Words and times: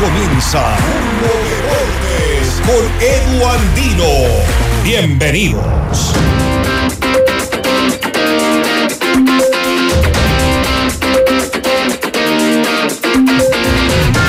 Comienza 0.00 0.76
Mundo 1.20 1.34
Deportes 1.50 2.60
con 2.64 2.84
Edu 3.02 3.46
Andino. 3.46 4.04
Bienvenidos. 4.84 6.14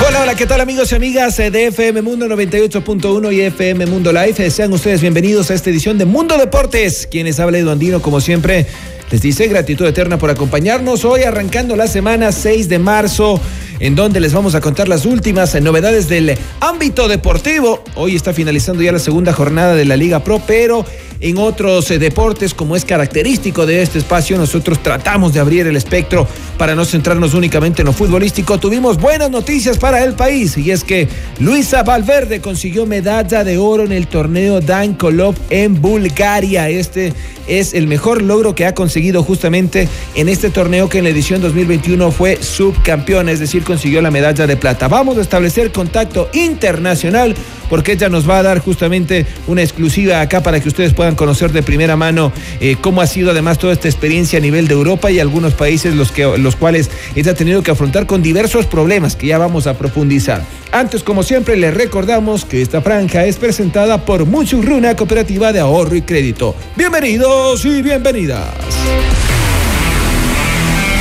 Hola, 0.08 0.22
hola, 0.22 0.34
¿qué 0.34 0.46
tal 0.46 0.60
amigos 0.60 0.90
y 0.90 0.94
amigas 0.96 1.36
de 1.36 1.66
FM 1.66 2.02
Mundo 2.02 2.26
98.1 2.26 3.32
y 3.32 3.40
FM 3.42 3.86
Mundo 3.86 4.12
Live? 4.12 4.50
Sean 4.50 4.72
ustedes 4.72 5.00
bienvenidos 5.00 5.52
a 5.52 5.54
esta 5.54 5.70
edición 5.70 5.98
de 5.98 6.04
Mundo 6.04 6.36
Deportes. 6.36 7.06
Quienes 7.08 7.38
habla 7.38 7.58
Edu 7.58 7.70
Andino, 7.70 8.02
como 8.02 8.20
siempre, 8.20 8.66
les 9.10 9.22
dice 9.22 9.46
gratitud 9.46 9.86
eterna 9.86 10.18
por 10.18 10.30
acompañarnos 10.30 11.04
hoy 11.04 11.22
arrancando 11.22 11.76
la 11.76 11.86
semana 11.86 12.32
6 12.32 12.68
de 12.68 12.78
marzo 12.80 13.40
en 13.80 13.94
donde 13.94 14.20
les 14.20 14.32
vamos 14.32 14.54
a 14.54 14.60
contar 14.60 14.88
las 14.88 15.06
últimas 15.06 15.60
novedades 15.60 16.08
del 16.08 16.38
ámbito 16.60 17.08
deportivo. 17.08 17.82
Hoy 17.96 18.14
está 18.14 18.32
finalizando 18.32 18.82
ya 18.82 18.92
la 18.92 18.98
segunda 18.98 19.32
jornada 19.32 19.74
de 19.74 19.86
la 19.86 19.96
Liga 19.96 20.22
Pro, 20.22 20.40
pero 20.46 20.84
en 21.20 21.36
otros 21.36 21.90
eh, 21.90 21.98
deportes, 21.98 22.54
como 22.54 22.76
es 22.76 22.84
característico 22.84 23.66
de 23.66 23.82
este 23.82 23.98
espacio, 23.98 24.38
nosotros 24.38 24.82
tratamos 24.82 25.34
de 25.34 25.40
abrir 25.40 25.66
el 25.66 25.76
espectro 25.76 26.26
para 26.56 26.74
no 26.74 26.84
centrarnos 26.84 27.34
únicamente 27.34 27.82
en 27.82 27.86
lo 27.86 27.92
futbolístico. 27.92 28.58
Tuvimos 28.58 28.98
buenas 28.98 29.30
noticias 29.30 29.76
para 29.76 30.02
el 30.02 30.14
país 30.14 30.56
y 30.56 30.70
es 30.70 30.84
que 30.84 31.08
Luisa 31.38 31.82
Valverde 31.82 32.40
consiguió 32.40 32.86
medalla 32.86 33.44
de 33.44 33.58
oro 33.58 33.84
en 33.84 33.92
el 33.92 34.06
torneo 34.06 34.60
Dan 34.60 34.94
Kolov 34.94 35.34
en 35.50 35.80
Bulgaria. 35.80 36.70
Este 36.70 37.12
es 37.46 37.74
el 37.74 37.86
mejor 37.86 38.22
logro 38.22 38.54
que 38.54 38.64
ha 38.64 38.74
conseguido 38.74 39.22
justamente 39.22 39.88
en 40.14 40.28
este 40.28 40.50
torneo 40.50 40.88
que 40.88 40.98
en 40.98 41.04
la 41.04 41.10
edición 41.10 41.42
2021 41.42 42.10
fue 42.12 42.38
subcampeón, 42.42 43.28
es 43.28 43.40
decir, 43.40 43.64
consiguió 43.70 44.02
la 44.02 44.10
medalla 44.10 44.48
de 44.48 44.56
plata. 44.56 44.88
Vamos 44.88 45.16
a 45.16 45.20
establecer 45.20 45.70
contacto 45.70 46.28
internacional 46.32 47.36
porque 47.68 47.92
ella 47.92 48.08
nos 48.08 48.28
va 48.28 48.40
a 48.40 48.42
dar 48.42 48.58
justamente 48.58 49.26
una 49.46 49.62
exclusiva 49.62 50.20
acá 50.20 50.42
para 50.42 50.58
que 50.58 50.66
ustedes 50.66 50.92
puedan 50.92 51.14
conocer 51.14 51.52
de 51.52 51.62
primera 51.62 51.94
mano 51.94 52.32
eh, 52.60 52.74
cómo 52.80 53.00
ha 53.00 53.06
sido 53.06 53.30
además 53.30 53.58
toda 53.58 53.72
esta 53.72 53.86
experiencia 53.86 54.40
a 54.40 54.42
nivel 54.42 54.66
de 54.66 54.74
Europa 54.74 55.12
y 55.12 55.20
algunos 55.20 55.54
países 55.54 55.94
los, 55.94 56.10
que, 56.10 56.24
los 56.36 56.56
cuales 56.56 56.90
ella 57.14 57.30
ha 57.30 57.34
tenido 57.36 57.62
que 57.62 57.70
afrontar 57.70 58.06
con 58.06 58.22
diversos 58.22 58.66
problemas 58.66 59.14
que 59.14 59.28
ya 59.28 59.38
vamos 59.38 59.68
a 59.68 59.78
profundizar. 59.78 60.44
Antes, 60.72 61.04
como 61.04 61.22
siempre, 61.22 61.56
les 61.56 61.72
recordamos 61.72 62.44
que 62.44 62.62
esta 62.62 62.80
franja 62.80 63.24
es 63.24 63.36
presentada 63.36 64.04
por 64.04 64.26
Muchurruna 64.26 64.96
Cooperativa 64.96 65.52
de 65.52 65.60
Ahorro 65.60 65.94
y 65.94 66.02
Crédito. 66.02 66.56
Bienvenidos 66.74 67.64
y 67.64 67.82
bienvenidas. 67.82 68.48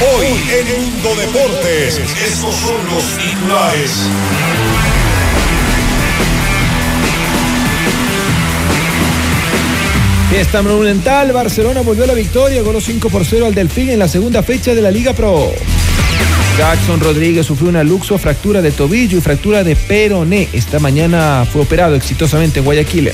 Hoy 0.01 0.27
en 0.27 0.81
Mundo 0.81 1.09
Deportes, 1.13 1.97
estos 1.97 2.55
son 2.55 2.85
los 2.85 3.17
titulares. 3.17 3.91
Fiesta 10.29 10.61
monumental, 10.61 11.33
Barcelona 11.33 11.81
volvió 11.81 12.05
a 12.05 12.07
la 12.07 12.13
victoria, 12.13 12.61
goló 12.61 12.79
5 12.79 13.09
por 13.09 13.25
0 13.25 13.47
al 13.47 13.53
Delfín 13.53 13.89
en 13.89 13.99
la 13.99 14.07
segunda 14.07 14.41
fecha 14.41 14.73
de 14.73 14.81
la 14.81 14.89
Liga 14.89 15.11
Pro. 15.11 15.51
Jackson 16.57 17.01
Rodríguez 17.01 17.45
sufrió 17.45 17.69
una 17.69 17.83
luxo 17.83 18.17
fractura 18.17 18.61
de 18.61 18.71
tobillo 18.71 19.17
y 19.17 19.21
fractura 19.21 19.65
de 19.65 19.75
peroné. 19.75 20.47
Esta 20.53 20.79
mañana 20.79 21.45
fue 21.51 21.63
operado 21.63 21.95
exitosamente 21.95 22.59
en 22.59 22.65
Guayaquil. 22.65 23.11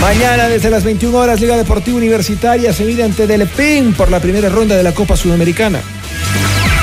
Mañana 0.00 0.48
desde 0.48 0.70
las 0.70 0.84
21 0.84 1.16
horas 1.16 1.40
Liga 1.40 1.56
Deportiva 1.56 1.96
Universitaria 1.96 2.72
se 2.72 2.84
mide 2.84 3.02
ante 3.02 3.26
Delfín 3.26 3.92
por 3.94 4.10
la 4.10 4.20
primera 4.20 4.48
ronda 4.48 4.76
de 4.76 4.82
la 4.82 4.92
Copa 4.92 5.16
Sudamericana. 5.16 5.80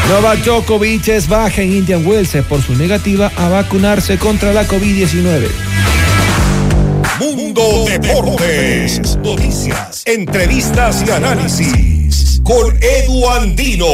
Novak 0.10 0.44
Djokovic 0.44 1.08
es 1.08 1.28
baja 1.28 1.62
en 1.62 1.74
Indian 1.74 2.06
Wells 2.06 2.36
por 2.50 2.62
su 2.62 2.76
negativa 2.76 3.32
a 3.38 3.50
vacunarse 3.50 4.18
contra 4.18 4.52
la 4.52 4.68
COVID-19. 4.68 5.48
Mundo 7.20 7.86
Deportes. 7.88 9.18
Noticias, 9.18 10.04
entrevistas 10.06 11.04
y 11.08 11.12
análisis. 11.12 12.42
Con 12.44 12.78
Edu 12.82 13.30
Andino. 13.30 13.86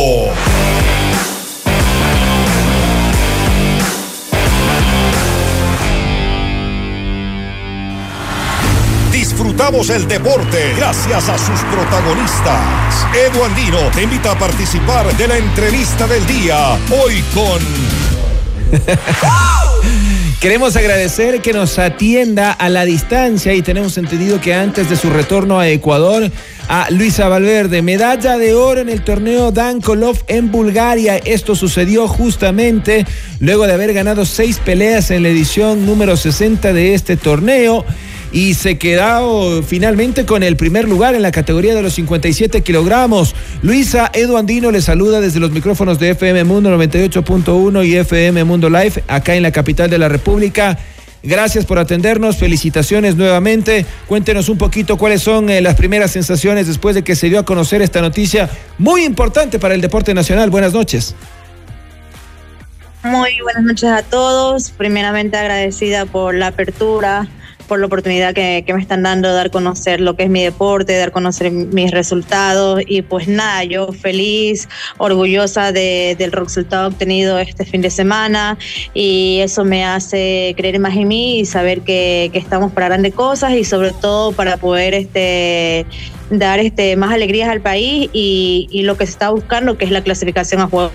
Disfrutamos 9.59 9.89
el 9.89 10.07
deporte 10.07 10.73
gracias 10.77 11.27
a 11.27 11.37
sus 11.37 11.59
protagonistas. 11.65 13.05
Edu 13.13 13.43
Andino 13.43 13.91
te 13.93 14.03
invita 14.03 14.31
a 14.31 14.39
participar 14.39 15.13
de 15.17 15.27
la 15.27 15.37
entrevista 15.37 16.07
del 16.07 16.25
día. 16.25 16.79
Hoy 16.89 17.21
con. 17.33 17.61
Queremos 20.39 20.77
agradecer 20.77 21.41
que 21.41 21.51
nos 21.51 21.77
atienda 21.77 22.53
a 22.53 22.69
la 22.69 22.85
distancia 22.85 23.53
y 23.53 23.61
tenemos 23.61 23.97
entendido 23.97 24.39
que 24.39 24.53
antes 24.53 24.89
de 24.89 24.95
su 24.95 25.09
retorno 25.09 25.59
a 25.59 25.67
Ecuador, 25.67 26.31
a 26.69 26.89
Luisa 26.91 27.27
Valverde, 27.27 27.81
medalla 27.81 28.37
de 28.37 28.53
oro 28.53 28.79
en 28.79 28.87
el 28.87 29.03
torneo 29.03 29.51
Dankolov 29.51 30.23
en 30.29 30.53
Bulgaria. 30.53 31.17
Esto 31.17 31.53
sucedió 31.53 32.07
justamente 32.07 33.05
luego 33.41 33.67
de 33.67 33.73
haber 33.73 33.93
ganado 33.93 34.25
seis 34.25 34.57
peleas 34.63 35.11
en 35.11 35.23
la 35.23 35.29
edición 35.29 35.85
número 35.85 36.15
60 36.15 36.71
de 36.71 36.93
este 36.93 37.17
torneo 37.17 37.83
y 38.31 38.53
se 38.53 38.77
quedó 38.77 39.63
finalmente 39.63 40.25
con 40.25 40.43
el 40.43 40.55
primer 40.55 40.87
lugar 40.87 41.15
en 41.15 41.21
la 41.21 41.31
categoría 41.31 41.75
de 41.75 41.81
los 41.81 41.93
57 41.93 42.61
kilogramos. 42.61 43.35
Luisa 43.61 44.11
Edu 44.13 44.37
Andino 44.37 44.71
le 44.71 44.81
saluda 44.81 45.21
desde 45.21 45.39
los 45.39 45.51
micrófonos 45.51 45.99
de 45.99 46.11
FM 46.11 46.43
Mundo 46.43 46.75
98.1 46.77 47.85
y 47.85 47.95
FM 47.95 48.43
Mundo 48.43 48.69
Live 48.69 49.03
acá 49.07 49.35
en 49.35 49.43
la 49.43 49.51
capital 49.51 49.89
de 49.89 49.97
la 49.97 50.09
República. 50.09 50.77
Gracias 51.21 51.65
por 51.65 51.79
atendernos, 51.79 52.37
felicitaciones 52.37 53.17
nuevamente. 53.17 53.85
Cuéntenos 54.07 54.47
un 54.47 54.57
poquito 54.57 54.97
cuáles 54.97 55.21
son 55.21 55.49
eh, 55.49 55.59
las 55.59 55.75
primeras 55.75 56.11
sensaciones 56.11 56.67
después 56.67 56.95
de 56.95 57.03
que 57.03 57.15
se 57.15 57.27
dio 57.27 57.39
a 57.39 57.43
conocer 57.43 57.81
esta 57.81 58.01
noticia 58.01 58.49
muy 58.77 59.03
importante 59.03 59.59
para 59.59 59.73
el 59.73 59.81
deporte 59.81 60.13
nacional. 60.13 60.49
Buenas 60.49 60.71
noches. 60.71 61.15
Muy 63.03 63.39
buenas 63.41 63.63
noches 63.63 63.89
a 63.89 64.03
todos. 64.03 64.71
Primeramente 64.71 65.37
agradecida 65.37 66.05
por 66.05 66.35
la 66.35 66.47
apertura, 66.47 67.27
por 67.69 67.79
la 67.79 67.85
oportunidad 67.85 68.33
que, 68.33 68.65
me 68.67 68.81
están 68.81 69.03
dando 69.03 69.29
de 69.29 69.35
dar 69.35 69.47
a 69.47 69.49
conocer 69.49 70.01
lo 70.01 70.15
que 70.15 70.23
es 70.23 70.29
mi 70.29 70.43
deporte, 70.43 70.97
dar 70.97 71.09
a 71.09 71.11
conocer 71.11 71.51
mis 71.51 71.91
resultados. 71.91 72.81
Y 72.85 73.03
pues 73.03 73.27
nada, 73.27 73.63
yo 73.63 73.93
feliz, 73.93 74.67
orgullosa 74.97 75.71
de, 75.71 76.15
del 76.17 76.33
resultado 76.33 76.89
obtenido 76.89 77.39
este 77.39 77.65
fin 77.65 77.81
de 77.81 77.91
semana. 77.91 78.57
Y 78.93 79.39
eso 79.41 79.63
me 79.63 79.85
hace 79.85 80.53
creer 80.57 80.79
más 80.79 80.97
en 80.97 81.07
mí 81.07 81.39
y 81.39 81.45
saber 81.45 81.81
que, 81.81 82.29
que 82.33 82.39
estamos 82.39 82.71
para 82.73 82.87
grandes 82.87 83.13
cosas 83.13 83.53
y 83.53 83.63
sobre 83.63 83.91
todo 83.91 84.33
para 84.33 84.57
poder 84.57 84.93
este 84.93 85.85
dar 86.31 86.59
este 86.59 86.95
más 86.95 87.11
alegrías 87.11 87.49
al 87.49 87.61
país 87.61 88.09
y, 88.13 88.67
y 88.71 88.83
lo 88.83 88.97
que 88.97 89.05
se 89.05 89.13
está 89.13 89.29
buscando 89.31 89.77
que 89.77 89.85
es 89.85 89.91
la 89.91 90.03
clasificación 90.03 90.61
a 90.61 90.67
juegos 90.67 90.91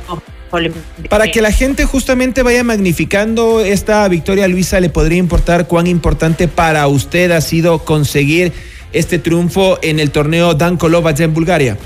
para 1.08 1.30
que 1.30 1.42
la 1.42 1.52
gente 1.52 1.84
justamente 1.84 2.42
vaya 2.42 2.64
magnificando 2.64 3.60
esta 3.60 4.06
victoria, 4.08 4.48
Luisa, 4.48 4.80
¿le 4.80 4.90
podría 4.90 5.18
importar 5.18 5.66
cuán 5.66 5.86
importante 5.86 6.48
para 6.48 6.86
usted 6.86 7.30
ha 7.30 7.40
sido 7.40 7.84
conseguir 7.84 8.52
este 8.92 9.18
triunfo 9.18 9.78
en 9.82 10.00
el 10.00 10.10
torneo 10.10 10.54
Dan 10.54 10.76
Kolov 10.76 11.08
en 11.20 11.34
Bulgaria? 11.34 11.76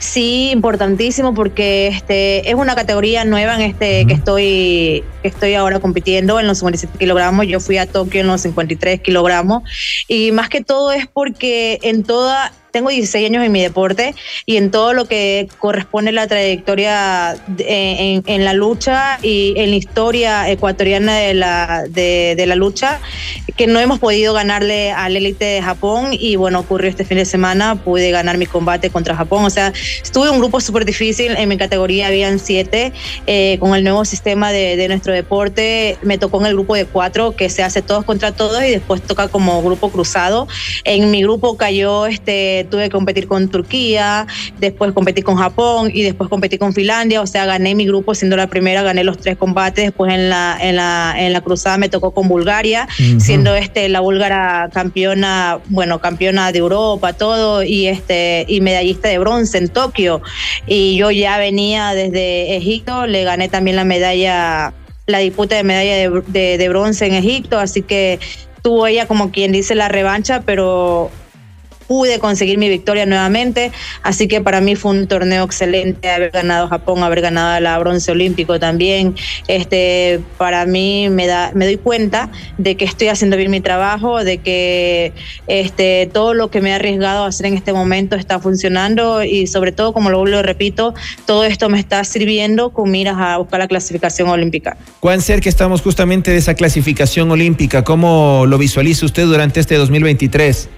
Sí, 0.00 0.50
importantísimo 0.50 1.34
porque 1.34 1.88
este 1.88 2.48
es 2.48 2.54
una 2.54 2.74
categoría 2.74 3.26
nueva 3.26 3.54
en 3.56 3.60
este 3.60 4.06
que 4.06 4.14
estoy 4.14 5.04
que 5.20 5.28
estoy 5.28 5.54
ahora 5.54 5.78
compitiendo 5.78 6.40
en 6.40 6.46
los 6.46 6.58
57 6.58 6.96
kilogramos. 6.98 7.46
Yo 7.46 7.60
fui 7.60 7.76
a 7.76 7.84
Tokio 7.84 8.22
en 8.22 8.26
los 8.26 8.40
53 8.40 9.02
kilogramos 9.02 9.62
y 10.08 10.32
más 10.32 10.48
que 10.48 10.62
todo 10.62 10.90
es 10.90 11.06
porque 11.06 11.78
en 11.82 12.02
toda 12.02 12.50
tengo 12.70 12.90
16 12.90 13.26
años 13.26 13.44
en 13.44 13.52
mi 13.52 13.62
deporte 13.62 14.14
y 14.46 14.56
en 14.56 14.70
todo 14.70 14.92
lo 14.92 15.04
que 15.04 15.48
corresponde 15.58 16.10
a 16.10 16.12
la 16.12 16.26
trayectoria 16.26 17.36
en, 17.58 18.22
en, 18.26 18.44
la 18.44 18.52
lucha 18.52 19.18
y 19.22 19.54
en 19.56 19.70
la 19.70 19.76
historia 19.76 20.50
ecuatoriana 20.50 21.16
de 21.16 21.34
la, 21.34 21.84
de, 21.88 22.34
de 22.36 22.46
la 22.46 22.54
lucha, 22.54 23.00
que 23.56 23.66
no 23.66 23.80
hemos 23.80 23.98
podido 23.98 24.32
ganarle 24.34 24.92
al 24.92 25.16
élite 25.16 25.44
de 25.44 25.62
Japón 25.62 26.08
y 26.12 26.36
bueno, 26.36 26.60
ocurrió 26.60 26.90
este 26.90 27.04
fin 27.04 27.18
de 27.18 27.24
semana, 27.24 27.76
pude 27.76 28.10
ganar 28.10 28.38
mi 28.38 28.46
combate 28.46 28.90
contra 28.90 29.14
Japón, 29.14 29.44
o 29.44 29.50
sea, 29.50 29.72
estuve 30.02 30.28
en 30.28 30.34
un 30.34 30.38
grupo 30.38 30.60
súper 30.60 30.84
difícil, 30.84 31.36
en 31.36 31.48
mi 31.48 31.56
categoría 31.56 32.06
habían 32.06 32.38
siete, 32.38 32.92
eh, 33.26 33.58
con 33.60 33.74
el 33.74 33.84
nuevo 33.84 34.04
sistema 34.04 34.52
de, 34.52 34.76
de 34.76 34.88
nuestro 34.88 35.12
deporte, 35.12 35.98
me 36.02 36.18
tocó 36.18 36.40
en 36.40 36.46
el 36.46 36.54
grupo 36.54 36.74
de 36.74 36.86
cuatro, 36.86 37.32
que 37.36 37.48
se 37.48 37.62
hace 37.62 37.82
todos 37.82 38.04
contra 38.04 38.32
todos 38.32 38.62
y 38.62 38.70
después 38.70 39.02
toca 39.02 39.28
como 39.28 39.62
grupo 39.62 39.90
cruzado. 39.90 40.48
En 40.84 41.10
mi 41.10 41.22
grupo 41.22 41.56
cayó 41.56 42.06
este 42.06 42.59
tuve 42.64 42.84
que 42.84 42.90
competir 42.90 43.26
con 43.26 43.48
Turquía, 43.48 44.26
después 44.58 44.92
competí 44.92 45.22
con 45.22 45.36
Japón 45.36 45.90
y 45.92 46.02
después 46.02 46.28
competí 46.28 46.58
con 46.58 46.72
Finlandia, 46.72 47.20
o 47.20 47.26
sea, 47.26 47.46
gané 47.46 47.74
mi 47.74 47.86
grupo 47.86 48.14
siendo 48.14 48.36
la 48.36 48.46
primera, 48.46 48.82
gané 48.82 49.04
los 49.04 49.18
tres 49.18 49.36
combates, 49.36 49.86
después 49.86 50.12
en 50.12 50.28
la, 50.28 50.58
en 50.60 50.76
la, 50.76 51.14
en 51.18 51.32
la 51.32 51.40
cruzada 51.40 51.78
me 51.78 51.88
tocó 51.88 52.12
con 52.12 52.28
Bulgaria, 52.28 52.88
siendo 53.18 53.54
este 53.54 53.88
la 53.88 54.00
búlgara 54.00 54.70
campeona, 54.72 55.58
bueno, 55.68 56.00
campeona 56.00 56.52
de 56.52 56.58
Europa, 56.58 57.12
todo, 57.12 57.62
y 57.62 57.86
este, 57.86 58.44
y 58.48 58.60
medallista 58.60 59.08
de 59.08 59.18
bronce 59.18 59.58
en 59.58 59.68
Tokio. 59.68 60.22
Y 60.66 60.96
yo 60.96 61.10
ya 61.10 61.38
venía 61.38 61.94
desde 61.94 62.56
Egipto, 62.56 63.06
le 63.06 63.24
gané 63.24 63.48
también 63.48 63.76
la 63.76 63.84
medalla, 63.84 64.72
la 65.06 65.18
disputa 65.18 65.56
de 65.56 65.64
medalla 65.64 65.96
de, 65.96 66.58
de 66.58 66.68
bronce 66.68 67.06
en 67.06 67.14
Egipto, 67.14 67.58
así 67.58 67.82
que 67.82 68.18
tuvo 68.62 68.86
ella 68.86 69.06
como 69.06 69.30
quien 69.30 69.52
dice 69.52 69.74
la 69.74 69.88
revancha, 69.88 70.42
pero 70.44 71.10
pude 71.90 72.20
conseguir 72.20 72.56
mi 72.56 72.68
victoria 72.68 73.04
nuevamente, 73.04 73.72
así 74.04 74.28
que 74.28 74.40
para 74.40 74.60
mí 74.60 74.76
fue 74.76 74.92
un 74.92 75.08
torneo 75.08 75.42
excelente 75.42 76.08
haber 76.08 76.30
ganado 76.30 76.68
Japón, 76.68 77.02
haber 77.02 77.20
ganado 77.20 77.58
la 77.58 77.76
bronce 77.80 78.12
olímpico 78.12 78.60
también. 78.60 79.16
Este, 79.48 80.20
para 80.38 80.66
mí 80.66 81.08
me 81.10 81.26
da 81.26 81.50
me 81.52 81.64
doy 81.64 81.78
cuenta 81.78 82.30
de 82.58 82.76
que 82.76 82.84
estoy 82.84 83.08
haciendo 83.08 83.36
bien 83.36 83.50
mi 83.50 83.60
trabajo, 83.60 84.22
de 84.22 84.38
que 84.38 85.12
este 85.48 86.08
todo 86.12 86.32
lo 86.32 86.48
que 86.48 86.60
me 86.60 86.70
he 86.70 86.74
arriesgado 86.74 87.24
a 87.24 87.26
hacer 87.26 87.46
en 87.46 87.54
este 87.54 87.72
momento 87.72 88.14
está 88.14 88.38
funcionando 88.38 89.24
y 89.24 89.48
sobre 89.48 89.72
todo, 89.72 89.92
como 89.92 90.10
lo, 90.10 90.24
lo 90.24 90.44
repito, 90.44 90.94
todo 91.26 91.42
esto 91.42 91.68
me 91.70 91.80
está 91.80 92.04
sirviendo 92.04 92.70
con 92.70 92.88
miras 92.92 93.16
a 93.18 93.38
buscar 93.38 93.58
la 93.58 93.66
clasificación 93.66 94.28
olímpica. 94.28 94.76
¿Cuán 95.00 95.20
cerca 95.20 95.48
estamos 95.48 95.82
justamente 95.82 96.30
de 96.30 96.36
esa 96.36 96.54
clasificación 96.54 97.32
olímpica? 97.32 97.82
¿Cómo 97.82 98.44
lo 98.46 98.58
visualiza 98.58 99.06
usted 99.06 99.24
durante 99.24 99.58
este 99.58 99.74
2023? 99.74 100.68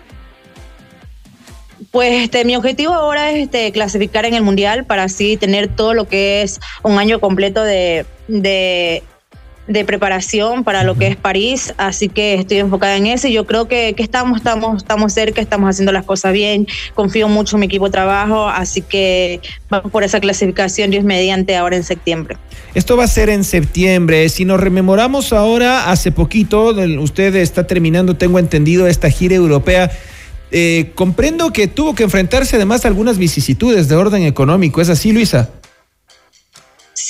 Pues 1.92 2.24
este, 2.24 2.46
mi 2.46 2.56
objetivo 2.56 2.94
ahora 2.94 3.30
es 3.30 3.44
este, 3.44 3.70
clasificar 3.70 4.24
en 4.24 4.32
el 4.32 4.42
Mundial 4.42 4.86
para 4.86 5.04
así 5.04 5.36
tener 5.36 5.68
todo 5.68 5.92
lo 5.92 6.08
que 6.08 6.40
es 6.40 6.58
un 6.82 6.98
año 6.98 7.20
completo 7.20 7.62
de, 7.62 8.06
de, 8.28 9.02
preparación 9.84 10.64
para 10.64 10.84
lo 10.84 10.94
que 10.96 11.08
es 11.08 11.16
París, 11.16 11.74
así 11.76 12.08
que 12.08 12.34
estoy 12.34 12.58
enfocada 12.58 12.96
en 12.96 13.06
eso 13.06 13.28
y 13.28 13.34
yo 13.34 13.46
creo 13.46 13.68
que, 13.68 13.92
que, 13.94 14.02
estamos, 14.02 14.38
estamos, 14.38 14.78
estamos 14.78 15.12
cerca, 15.12 15.42
estamos 15.42 15.68
haciendo 15.68 15.92
las 15.92 16.04
cosas 16.04 16.32
bien, 16.32 16.66
confío 16.94 17.28
mucho 17.28 17.56
en 17.56 17.60
mi 17.60 17.66
equipo 17.66 17.86
de 17.86 17.92
trabajo, 17.92 18.48
así 18.48 18.80
que 18.80 19.40
vamos 19.68 19.92
por 19.92 20.02
esa 20.02 20.18
clasificación, 20.18 20.90
Dios 20.90 21.04
mediante, 21.04 21.56
ahora 21.56 21.76
en 21.76 21.84
septiembre. 21.84 22.38
Esto 22.74 22.96
va 22.96 23.04
a 23.04 23.08
ser 23.08 23.28
en 23.28 23.44
septiembre. 23.44 24.30
Si 24.30 24.46
nos 24.46 24.60
rememoramos 24.60 25.34
ahora, 25.34 25.90
hace 25.90 26.10
poquito, 26.10 26.74
usted 27.00 27.36
está 27.36 27.66
terminando, 27.66 28.16
tengo 28.16 28.38
entendido, 28.38 28.86
esta 28.86 29.10
gira 29.10 29.34
europea. 29.34 29.90
Eh, 30.54 30.93
comprendo 30.94 31.50
que 31.50 31.66
tuvo 31.66 31.94
que 31.94 32.02
enfrentarse 32.02 32.56
además 32.56 32.84
a 32.84 32.88
algunas 32.88 33.16
vicisitudes 33.16 33.88
de 33.88 33.96
orden 33.96 34.25
económico. 34.25 34.82
¿Es 34.82 34.90
así, 34.90 35.10
Luisa? 35.12 35.50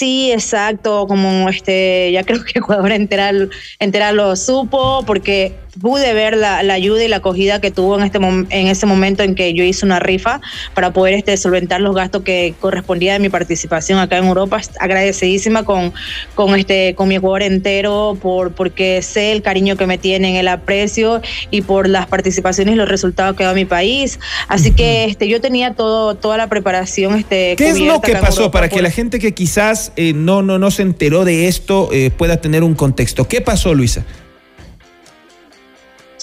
Sí, 0.02 0.32
exacto. 0.32 1.06
Como 1.06 1.48
este, 1.48 2.10
ya 2.10 2.24
creo 2.24 2.42
que 2.42 2.58
Ecuador 2.58 2.90
entera, 2.90 3.30
entera 3.78 4.10
lo 4.10 4.34
supo, 4.34 5.04
porque 5.06 5.54
pude 5.80 6.12
ver 6.12 6.36
la, 6.36 6.58
ayuda 6.58 7.04
y 7.04 7.08
la 7.08 7.16
acogida 7.16 7.60
que 7.60 7.70
tuvo 7.70 7.98
en 7.98 8.04
este 8.04 8.18
en 8.18 8.66
ese 8.66 8.86
momento 8.86 9.22
en 9.22 9.34
que 9.34 9.54
yo 9.54 9.64
hice 9.64 9.86
una 9.86 9.98
rifa 9.98 10.40
para 10.74 10.92
poder 10.92 11.14
este, 11.14 11.36
solventar 11.36 11.80
los 11.80 11.94
gastos 11.94 12.22
que 12.22 12.54
correspondía 12.60 13.14
de 13.14 13.18
mi 13.18 13.28
participación 13.28 13.98
acá 13.98 14.18
en 14.18 14.24
Europa. 14.24 14.60
Agradecidísima 14.80 15.64
con, 15.64 15.92
con, 16.34 16.54
este, 16.58 16.94
con 16.94 17.08
mi 17.08 17.16
Ecuador 17.16 17.42
entero 17.42 18.18
por, 18.20 18.52
porque 18.52 19.00
sé 19.02 19.32
el 19.32 19.42
cariño 19.42 19.76
que 19.76 19.86
me 19.86 19.98
tienen, 19.98 20.36
el 20.36 20.48
aprecio 20.48 21.22
y 21.50 21.62
por 21.62 21.88
las 21.88 22.06
participaciones 22.06 22.74
y 22.74 22.76
los 22.76 22.88
resultados 22.88 23.36
que 23.36 23.44
da 23.44 23.54
mi 23.54 23.64
país. 23.64 24.18
Así 24.48 24.72
que 24.72 25.04
este, 25.04 25.28
yo 25.28 25.40
tenía 25.40 25.74
todo, 25.74 26.14
toda 26.14 26.36
la 26.36 26.48
preparación. 26.48 27.14
Este, 27.14 27.56
¿Qué 27.56 27.70
es 27.70 27.78
lo 27.78 28.00
que 28.00 28.16
pasó 28.16 28.50
para 28.50 28.68
que 28.68 28.82
la 28.82 28.90
gente 28.90 29.18
que 29.18 29.32
quizás 29.32 29.91
eh, 29.96 30.12
no, 30.12 30.42
no, 30.42 30.58
no 30.58 30.70
se 30.70 30.82
enteró 30.82 31.24
de 31.24 31.48
esto 31.48 31.88
eh, 31.92 32.10
pueda 32.10 32.38
tener 32.38 32.62
un 32.64 32.74
contexto? 32.74 33.28
¿Qué 33.28 33.40
pasó, 33.40 33.74
Luisa? 33.74 34.04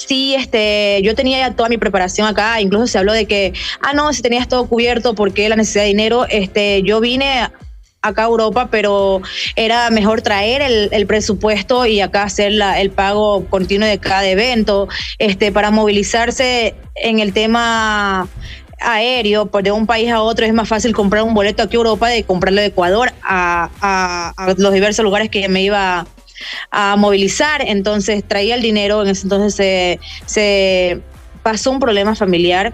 sí, 0.10 0.33
este, 0.33 1.01
yo 1.04 1.13
tenía 1.13 1.38
ya 1.38 1.56
toda 1.56 1.69
mi 1.69 1.77
preparación 1.77 2.27
acá, 2.27 2.60
incluso 2.62 2.88
se 2.88 2.98
habló 2.98 3.13
de 3.13 3.27
que, 3.27 3.54
ah, 3.80 3.94
no, 3.94 4.12
si 4.12 4.24
tenías 4.24 4.48
todo 4.48 4.66
cubierto, 4.68 5.13
porque 5.13 5.48
la 5.50 5.56
necesidad 5.56 5.83
de 5.83 5.89
dinero? 5.89 6.25
Este, 6.27 6.81
yo 6.81 7.00
vine 7.00 7.48
acá 8.01 8.24
a 8.24 8.25
Europa, 8.25 8.69
pero 8.71 9.21
era 9.56 9.92
mejor 9.92 10.24
traer 10.24 10.63
el, 10.63 11.06
presupuesto 11.06 11.86
y 11.86 12.01
acá 12.01 12.24
hacer 12.24 12.54
el 12.77 12.89
pago 12.89 13.45
continuo 13.50 13.88
de 13.88 14.00
cada 14.00 14.27
evento, 14.27 14.88
este, 15.19 15.51
para 15.51 15.69
movilizarse 15.69 16.74
en 16.95 17.19
el 17.19 17.31
tema 17.31 18.27
aéreo, 18.79 19.49
de 19.61 19.71
un 19.71 19.85
país 19.85 20.09
a 20.11 20.21
otro 20.21 20.45
es 20.45 20.53
más 20.53 20.67
fácil 20.67 20.93
comprar 20.93 21.23
un 21.23 21.33
boleto 21.33 21.63
aquí 21.63 21.75
a 21.75 21.79
Europa 21.79 22.07
de 22.07 22.23
comprarlo 22.23 22.61
de 22.61 22.67
Ecuador 22.67 23.11
a, 23.21 23.69
a 23.81 24.53
los 24.57 24.73
diversos 24.73 25.03
lugares 25.03 25.29
que 25.29 25.47
me 25.49 25.61
iba 25.61 26.05
a 26.71 26.95
movilizar, 26.95 27.61
entonces 27.65 28.23
traía 28.27 28.55
el 28.55 28.61
dinero, 28.61 29.01
en 29.01 29.09
ese 29.09 29.23
entonces 29.23 29.99
se, 30.25 31.01
pasó 31.43 31.71
un 31.71 31.79
problema 31.79 32.15
familiar. 32.15 32.73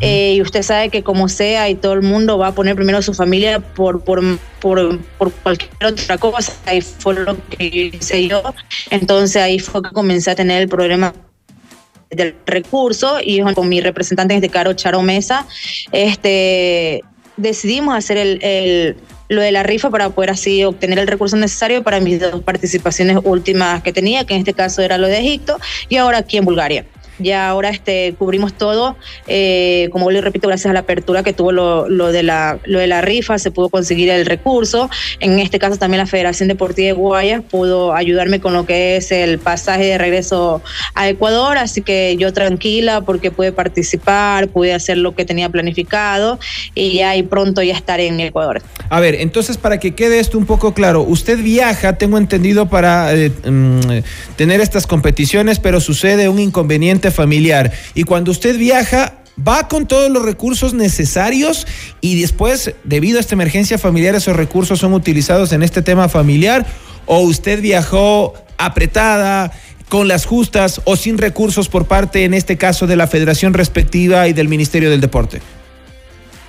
Eh, 0.00 0.34
y 0.36 0.42
usted 0.42 0.62
sabe 0.62 0.90
que 0.90 1.02
como 1.02 1.28
sea 1.28 1.68
y 1.70 1.74
todo 1.74 1.94
el 1.94 2.02
mundo 2.02 2.36
va 2.36 2.48
a 2.48 2.52
poner 2.52 2.76
primero 2.76 2.98
a 2.98 3.02
su 3.02 3.14
familia 3.14 3.58
por, 3.60 4.04
por, 4.04 4.20
por, 4.60 4.98
por, 5.18 5.32
cualquier 5.32 5.86
otra 5.86 6.18
cosa. 6.18 6.52
Y 6.72 6.82
fue 6.82 7.14
lo 7.14 7.36
que 7.48 7.90
hice 7.94 8.28
yo. 8.28 8.42
Entonces 8.90 9.42
ahí 9.42 9.58
fue 9.58 9.82
que 9.82 9.90
comencé 9.90 10.30
a 10.30 10.34
tener 10.34 10.60
el 10.62 10.68
problema 10.68 11.14
del 12.12 12.34
recurso 12.46 13.18
y 13.22 13.40
con 13.54 13.68
mi 13.68 13.80
representante 13.80 14.34
en 14.34 14.42
este 14.42 14.50
caro 14.50 14.72
Charo 14.74 15.02
Mesa, 15.02 15.46
este, 15.92 17.02
decidimos 17.36 17.94
hacer 17.94 18.16
el 18.18 18.96
lo 19.32 19.42
de 19.42 19.52
la 19.52 19.62
rifa 19.62 19.90
para 19.90 20.10
poder 20.10 20.30
así 20.30 20.62
obtener 20.64 20.98
el 20.98 21.06
recurso 21.06 21.36
necesario 21.36 21.82
para 21.82 22.00
mis 22.00 22.20
dos 22.20 22.42
participaciones 22.42 23.18
últimas 23.24 23.82
que 23.82 23.92
tenía, 23.92 24.24
que 24.24 24.34
en 24.34 24.40
este 24.40 24.52
caso 24.52 24.82
era 24.82 24.98
lo 24.98 25.08
de 25.08 25.18
Egipto 25.18 25.58
y 25.88 25.96
ahora 25.96 26.18
aquí 26.18 26.36
en 26.36 26.44
Bulgaria. 26.44 26.84
Ya 27.18 27.48
ahora 27.48 27.70
este, 27.70 28.14
cubrimos 28.18 28.54
todo, 28.54 28.96
eh, 29.26 29.88
como 29.92 30.10
le 30.10 30.20
repito, 30.20 30.48
gracias 30.48 30.70
a 30.70 30.72
la 30.72 30.80
apertura 30.80 31.22
que 31.22 31.32
tuvo 31.32 31.52
lo, 31.52 32.12
de 32.12 32.22
la, 32.22 32.58
lo 32.64 32.78
de 32.78 32.86
la 32.86 33.00
rifa, 33.00 33.38
se 33.38 33.50
pudo 33.50 33.68
conseguir 33.68 34.10
el 34.10 34.26
recurso. 34.26 34.90
En 35.20 35.38
este 35.38 35.58
caso 35.58 35.76
también 35.76 35.98
la 35.98 36.06
Federación 36.06 36.48
Deportiva 36.48 36.86
de 36.86 36.92
Guayas 36.92 37.42
pudo 37.42 37.94
ayudarme 37.94 38.40
con 38.40 38.52
lo 38.52 38.66
que 38.66 38.96
es 38.96 39.12
el 39.12 39.38
pasaje 39.38 39.84
de 39.84 39.98
regreso 39.98 40.62
a 40.94 41.08
Ecuador, 41.08 41.58
así 41.58 41.82
que 41.82 42.16
yo 42.18 42.32
tranquila 42.32 43.02
porque 43.02 43.30
pude 43.30 43.52
participar, 43.52 44.48
pude 44.48 44.74
hacer 44.74 44.98
lo 44.98 45.14
que 45.14 45.24
tenía 45.24 45.48
planificado 45.48 46.38
y 46.74 46.94
ya 46.94 47.16
y 47.16 47.22
pronto 47.22 47.62
ya 47.62 47.74
estaré 47.74 48.06
en 48.06 48.20
Ecuador. 48.20 48.62
A 48.88 49.00
ver, 49.00 49.16
entonces 49.16 49.56
para 49.58 49.78
que 49.78 49.94
quede 49.94 50.18
esto 50.18 50.38
un 50.38 50.46
poco 50.46 50.74
claro, 50.74 51.02
usted 51.02 51.38
viaja, 51.38 51.98
tengo 51.98 52.18
entendido, 52.18 52.52
para 52.66 53.14
eh, 53.14 53.30
mm, 53.30 53.80
tener 54.36 54.60
estas 54.60 54.86
competiciones, 54.86 55.58
pero 55.58 55.80
sucede 55.80 56.28
un 56.28 56.38
inconveniente 56.38 57.01
familiar. 57.10 57.72
Y 57.94 58.04
cuando 58.04 58.30
usted 58.30 58.56
viaja, 58.58 59.14
va 59.36 59.68
con 59.68 59.86
todos 59.86 60.10
los 60.10 60.24
recursos 60.24 60.74
necesarios 60.74 61.66
y 62.00 62.20
después, 62.20 62.74
debido 62.84 63.18
a 63.18 63.20
esta 63.20 63.34
emergencia 63.34 63.78
familiar, 63.78 64.14
esos 64.14 64.36
recursos 64.36 64.78
son 64.78 64.92
utilizados 64.92 65.52
en 65.52 65.62
este 65.62 65.82
tema 65.82 66.08
familiar 66.08 66.66
o 67.06 67.20
usted 67.20 67.60
viajó 67.60 68.34
apretada, 68.58 69.50
con 69.92 70.08
las 70.08 70.24
justas 70.24 70.80
o 70.84 70.96
sin 70.96 71.18
recursos 71.18 71.68
por 71.68 71.84
parte, 71.84 72.24
en 72.24 72.32
este 72.32 72.56
caso, 72.56 72.86
de 72.86 72.96
la 72.96 73.06
federación 73.06 73.52
respectiva 73.52 74.26
y 74.26 74.32
del 74.32 74.48
Ministerio 74.48 74.88
del 74.88 75.02
Deporte. 75.02 75.42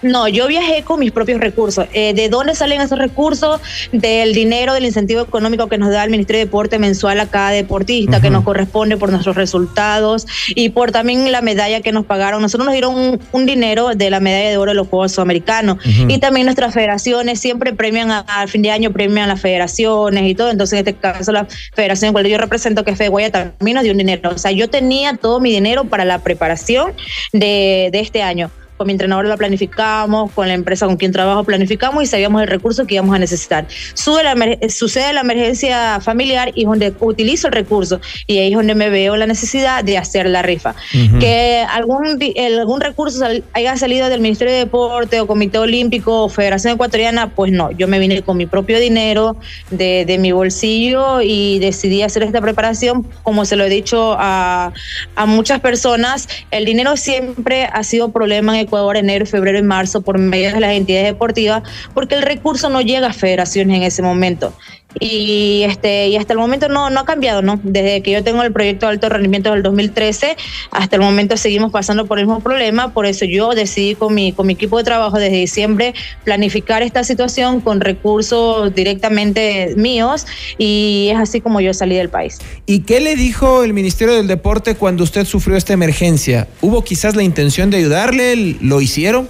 No, 0.03 0.27
yo 0.27 0.47
viajé 0.47 0.83
con 0.83 0.99
mis 0.99 1.11
propios 1.11 1.39
recursos. 1.39 1.87
Eh, 1.93 2.13
¿De 2.13 2.27
dónde 2.27 2.55
salen 2.55 2.81
esos 2.81 2.99
recursos? 2.99 3.61
Del 3.91 4.33
dinero, 4.33 4.73
del 4.73 4.85
incentivo 4.85 5.21
económico 5.21 5.67
que 5.67 5.77
nos 5.77 5.91
da 5.91 6.03
el 6.03 6.09
Ministerio 6.09 6.39
de 6.39 6.45
Deporte 6.45 6.77
mensual 6.77 7.19
a 7.21 7.27
cada 7.27 7.51
deportista, 7.51 8.19
que 8.19 8.29
nos 8.29 8.43
corresponde 8.43 8.97
por 8.97 9.09
nuestros 9.11 9.35
resultados 9.35 10.27
y 10.49 10.69
por 10.69 10.91
también 10.91 11.31
la 11.31 11.41
medalla 11.41 11.81
que 11.81 11.91
nos 11.91 12.05
pagaron. 12.05 12.41
Nosotros 12.41 12.65
nos 12.65 12.73
dieron 12.73 13.19
un, 13.31 13.43
dinero 13.45 13.89
de 13.95 14.09
la 14.09 14.19
medalla 14.19 14.49
de 14.49 14.57
oro 14.57 14.71
de 14.71 14.75
los 14.75 14.87
Juegos 14.87 15.11
Sudamericanos 15.13 15.77
y 15.85 16.17
también 16.17 16.45
nuestras 16.45 16.73
federaciones 16.73 17.39
siempre 17.39 17.73
premian 17.73 18.09
al 18.11 18.47
fin 18.47 18.61
de 18.61 18.71
año, 18.71 18.91
premian 18.91 19.29
las 19.29 19.41
federaciones 19.41 20.29
y 20.29 20.35
todo. 20.35 20.49
Entonces, 20.49 20.73
en 20.73 20.87
este 20.87 20.93
caso, 20.95 21.31
la 21.31 21.47
federación 21.73 22.13
cual 22.13 22.27
yo 22.27 22.37
represento, 22.37 22.83
que 22.83 22.91
es 22.91 22.97
Feguaya, 22.97 23.31
también 23.31 23.75
nos 23.75 23.83
dio 23.83 23.91
un 23.91 23.97
dinero. 23.97 24.31
O 24.33 24.37
sea, 24.37 24.51
yo 24.51 24.69
tenía 24.69 25.15
todo 25.15 25.39
mi 25.39 25.51
dinero 25.51 25.85
para 25.85 26.05
la 26.05 26.19
preparación 26.19 26.93
de, 27.31 27.89
de 27.91 27.99
este 27.99 28.21
año 28.21 28.49
con 28.83 28.87
mi 28.87 28.91
entrenador 28.91 29.25
la 29.25 29.37
planificamos, 29.37 30.29
con 30.31 30.49
la 30.49 30.53
empresa 30.53 30.85
con 30.87 30.97
quien 30.97 31.13
trabajo 31.13 31.45
planificamos 31.45 32.03
y 32.03 32.05
sabíamos 32.05 32.41
el 32.41 32.49
recurso 32.49 32.85
que 32.85 32.95
íbamos 32.95 33.15
a 33.15 33.19
necesitar. 33.19 33.65
la, 34.05 34.57
sucede 34.67 35.13
la 35.13 35.21
emergencia 35.21 36.01
familiar 36.01 36.51
y 36.53 36.63
es 36.63 36.67
donde 36.67 36.93
utilizo 36.99 37.47
el 37.47 37.53
recurso 37.53 38.01
y 38.27 38.39
ahí 38.39 38.49
es 38.49 38.57
donde 38.57 38.75
me 38.75 38.89
veo 38.89 39.15
la 39.15 39.25
necesidad 39.25 39.85
de 39.85 39.97
hacer 39.97 40.27
la 40.27 40.41
rifa. 40.41 40.75
Que 41.21 41.65
algún, 41.69 42.19
algún 42.57 42.81
recurso 42.81 43.25
haya 43.53 43.77
salido 43.77 44.09
del 44.09 44.19
Ministerio 44.19 44.51
de 44.51 44.59
Deporte 44.59 45.21
o 45.21 45.27
Comité 45.27 45.59
Olímpico 45.59 46.25
o 46.25 46.29
Federación 46.29 46.73
Ecuatoriana, 46.73 47.29
pues 47.29 47.53
no, 47.53 47.71
yo 47.71 47.87
me 47.87 47.99
vine 47.99 48.21
con 48.21 48.35
mi 48.35 48.47
propio 48.47 48.79
dinero 48.79 49.37
de, 49.71 50.03
de 50.05 50.17
mi 50.17 50.33
bolsillo 50.33 51.21
y 51.21 51.59
decidí 51.59 52.01
hacer 52.01 52.23
esta 52.23 52.41
preparación, 52.41 53.07
como 53.23 53.45
se 53.45 53.55
lo 53.55 53.63
he 53.63 53.69
dicho 53.69 54.17
a, 54.19 54.73
a 55.15 55.25
muchas 55.25 55.61
personas, 55.61 56.27
el 56.51 56.65
dinero 56.65 56.97
siempre 56.97 57.69
ha 57.71 57.83
sido 57.83 58.11
problema 58.11 58.53
en 58.53 58.59
Ecuador 58.73 58.97
enero, 58.97 59.27
febrero 59.27 59.59
y 59.59 59.61
marzo 59.61 60.01
por 60.01 60.17
medio 60.17 60.51
de 60.51 60.59
las 60.59 60.71
entidades 60.71 61.05
deportivas, 61.05 61.61
porque 61.93 62.15
el 62.15 62.23
recurso 62.23 62.69
no 62.69 62.81
llega 62.81 63.09
a 63.09 63.13
federaciones 63.13 63.77
en 63.77 63.83
ese 63.83 64.01
momento 64.01 64.51
y 64.99 65.63
este 65.63 66.07
y 66.07 66.17
hasta 66.17 66.33
el 66.33 66.39
momento 66.39 66.69
no, 66.69 66.89
no 66.89 67.01
ha 67.01 67.05
cambiado, 67.05 67.41
¿no? 67.41 67.59
Desde 67.63 68.01
que 68.01 68.11
yo 68.11 68.23
tengo 68.23 68.43
el 68.43 68.51
proyecto 68.51 68.85
de 68.85 68.93
alto 68.93 69.09
rendimiento 69.09 69.51
del 69.51 69.63
2013 69.63 70.37
hasta 70.71 70.95
el 70.95 71.01
momento 71.01 71.37
seguimos 71.37 71.71
pasando 71.71 72.05
por 72.05 72.19
el 72.19 72.25
mismo 72.25 72.41
problema, 72.41 72.93
por 72.93 73.05
eso 73.05 73.25
yo 73.25 73.51
decidí 73.51 73.95
con 73.95 74.13
mi 74.13 74.31
con 74.31 74.47
mi 74.47 74.53
equipo 74.53 74.77
de 74.77 74.83
trabajo 74.83 75.17
desde 75.17 75.37
diciembre 75.37 75.93
planificar 76.23 76.83
esta 76.83 77.03
situación 77.03 77.61
con 77.61 77.81
recursos 77.81 78.73
directamente 78.73 79.73
míos 79.75 80.25
y 80.57 81.09
es 81.11 81.19
así 81.19 81.41
como 81.41 81.61
yo 81.61 81.73
salí 81.73 81.95
del 81.95 82.09
país. 82.09 82.39
¿Y 82.65 82.81
qué 82.81 82.99
le 82.99 83.15
dijo 83.15 83.63
el 83.63 83.73
Ministerio 83.73 84.13
del 84.15 84.27
Deporte 84.27 84.75
cuando 84.75 85.03
usted 85.03 85.25
sufrió 85.25 85.57
esta 85.57 85.73
emergencia? 85.73 86.47
¿Hubo 86.61 86.83
quizás 86.83 87.15
la 87.15 87.23
intención 87.23 87.69
de 87.69 87.77
ayudarle? 87.77 88.57
¿Lo 88.61 88.81
hicieron? 88.81 89.27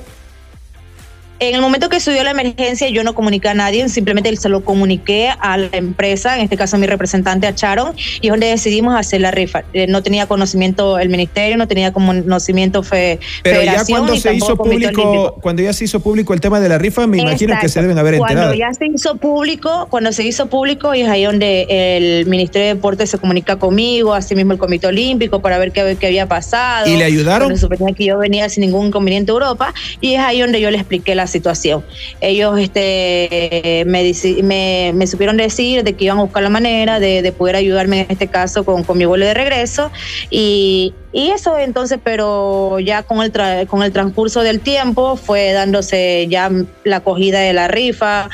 En 1.40 1.56
el 1.56 1.62
momento 1.62 1.90
que 1.90 2.00
subió 2.00 2.24
la 2.24 2.32
emergencia, 2.32 2.88
yo 2.90 3.04
no 3.04 3.14
comuniqué 3.14 3.50
a 3.50 3.54
nadie, 3.54 3.88
simplemente 3.90 4.34
se 4.38 4.50
lo 4.50 4.64
comuniqué 4.64 5.30
a 5.40 5.58
la 5.58 5.70
empresa, 5.74 6.38
en 6.38 6.44
este 6.44 6.56
caso 6.56 6.78
a 6.78 6.80
mi 6.80 6.88
representante, 6.88 7.48
a 7.48 7.56
Charon, 7.56 7.94
y 8.22 8.28
es 8.28 8.32
donde 8.32 8.48
decidimos 8.48 8.96
hacer 8.96 9.22
la 9.22 9.32
rifa. 9.32 9.64
Eh, 9.74 9.88
no 9.88 10.02
tenía 10.04 10.28
conocimiento 10.28 11.00
el 11.00 11.10
ministerio, 11.10 11.58
no 11.58 11.68
tenía 11.68 11.92
conocimiento 11.92 12.84
fe, 12.84 13.20
Pero 13.44 13.64
ya 13.64 13.84
cuando 13.86 14.16
se 14.16 14.34
hizo 14.34 14.56
público, 14.56 15.38
cuando 15.42 15.62
ya 15.64 15.74
se 15.74 15.84
hizo 15.86 16.00
público 16.00 16.34
el 16.34 16.40
tema 16.40 16.60
de 16.60 16.70
la 16.70 16.78
rifa, 16.78 17.08
me 17.08 17.18
imagino 17.18 17.56
que 17.60 17.68
se 17.68 17.82
deben 17.82 17.98
haber 17.98 18.16
enterado. 18.16 18.48
Cuando 18.48 18.58
ya 18.58 18.74
se 18.74 18.86
hizo 18.86 19.16
público, 19.18 19.88
cuando 19.90 20.12
se 20.12 20.24
hizo 20.24 20.48
público, 20.48 20.96
y 20.96 21.02
es 21.02 21.10
ahí 21.10 21.24
donde 21.24 21.66
el 21.70 22.26
Ministerio 22.28 22.68
de 22.68 22.76
Deportes 22.76 23.10
se 23.10 23.18
comunica 23.18 23.58
conmigo, 23.58 24.14
así 24.14 24.36
mismo 24.36 24.54
el 24.54 24.60
Comité 24.60 24.88
Olímpico, 24.88 25.42
para 25.42 25.58
ver 25.58 25.72
qué, 25.72 25.98
qué 26.00 26.08
había 26.08 26.28
pasado. 26.28 26.88
¿Y 26.88 26.96
le 26.96 27.04
ayudaron? 27.04 27.58
Suponía 27.58 27.94
que 27.94 28.06
yo 28.06 28.18
venía 28.18 28.48
sin 28.50 28.62
ningún 28.62 28.88
inconveniente 28.88 29.32
a 29.32 29.34
Europa, 29.34 29.74
y 30.00 30.14
es 30.14 30.20
ahí 30.20 30.40
donde 30.40 30.62
yo 30.62 30.72
le 30.72 30.78
expliqué 30.78 31.16
la 31.16 31.23
situación. 31.28 31.84
Ellos 32.22 32.60
este, 32.60 33.84
me, 33.86 34.92
me, 34.94 35.08
supieron 35.08 35.38
decir 35.38 35.84
de 35.84 35.94
que 35.94 36.06
iban 36.06 36.20
a 36.20 36.24
buscar 36.24 36.44
la 36.44 36.50
manera 36.50 37.00
de, 37.00 37.34
poder 37.38 37.56
ayudarme 37.56 38.02
en 38.02 38.08
este 38.10 38.28
caso 38.28 38.64
con, 38.64 38.84
con 38.84 38.98
mi 38.98 39.06
vuelo 39.06 39.26
de 39.26 39.34
regreso 39.34 39.92
y, 40.30 40.94
y 41.14 41.30
eso 41.30 41.58
entonces, 41.58 42.00
pero 42.04 42.80
ya 42.80 43.04
con 43.04 43.22
el, 43.22 43.32
con 43.68 43.84
el 43.84 43.92
transcurso 43.92 44.42
del 44.42 44.60
tiempo 44.60 45.16
fue 45.16 45.54
dándose 45.54 46.28
ya 46.28 46.52
la 46.84 46.98
acogida 46.98 47.40
de 47.40 47.54
la 47.54 47.68
rifa, 47.68 48.30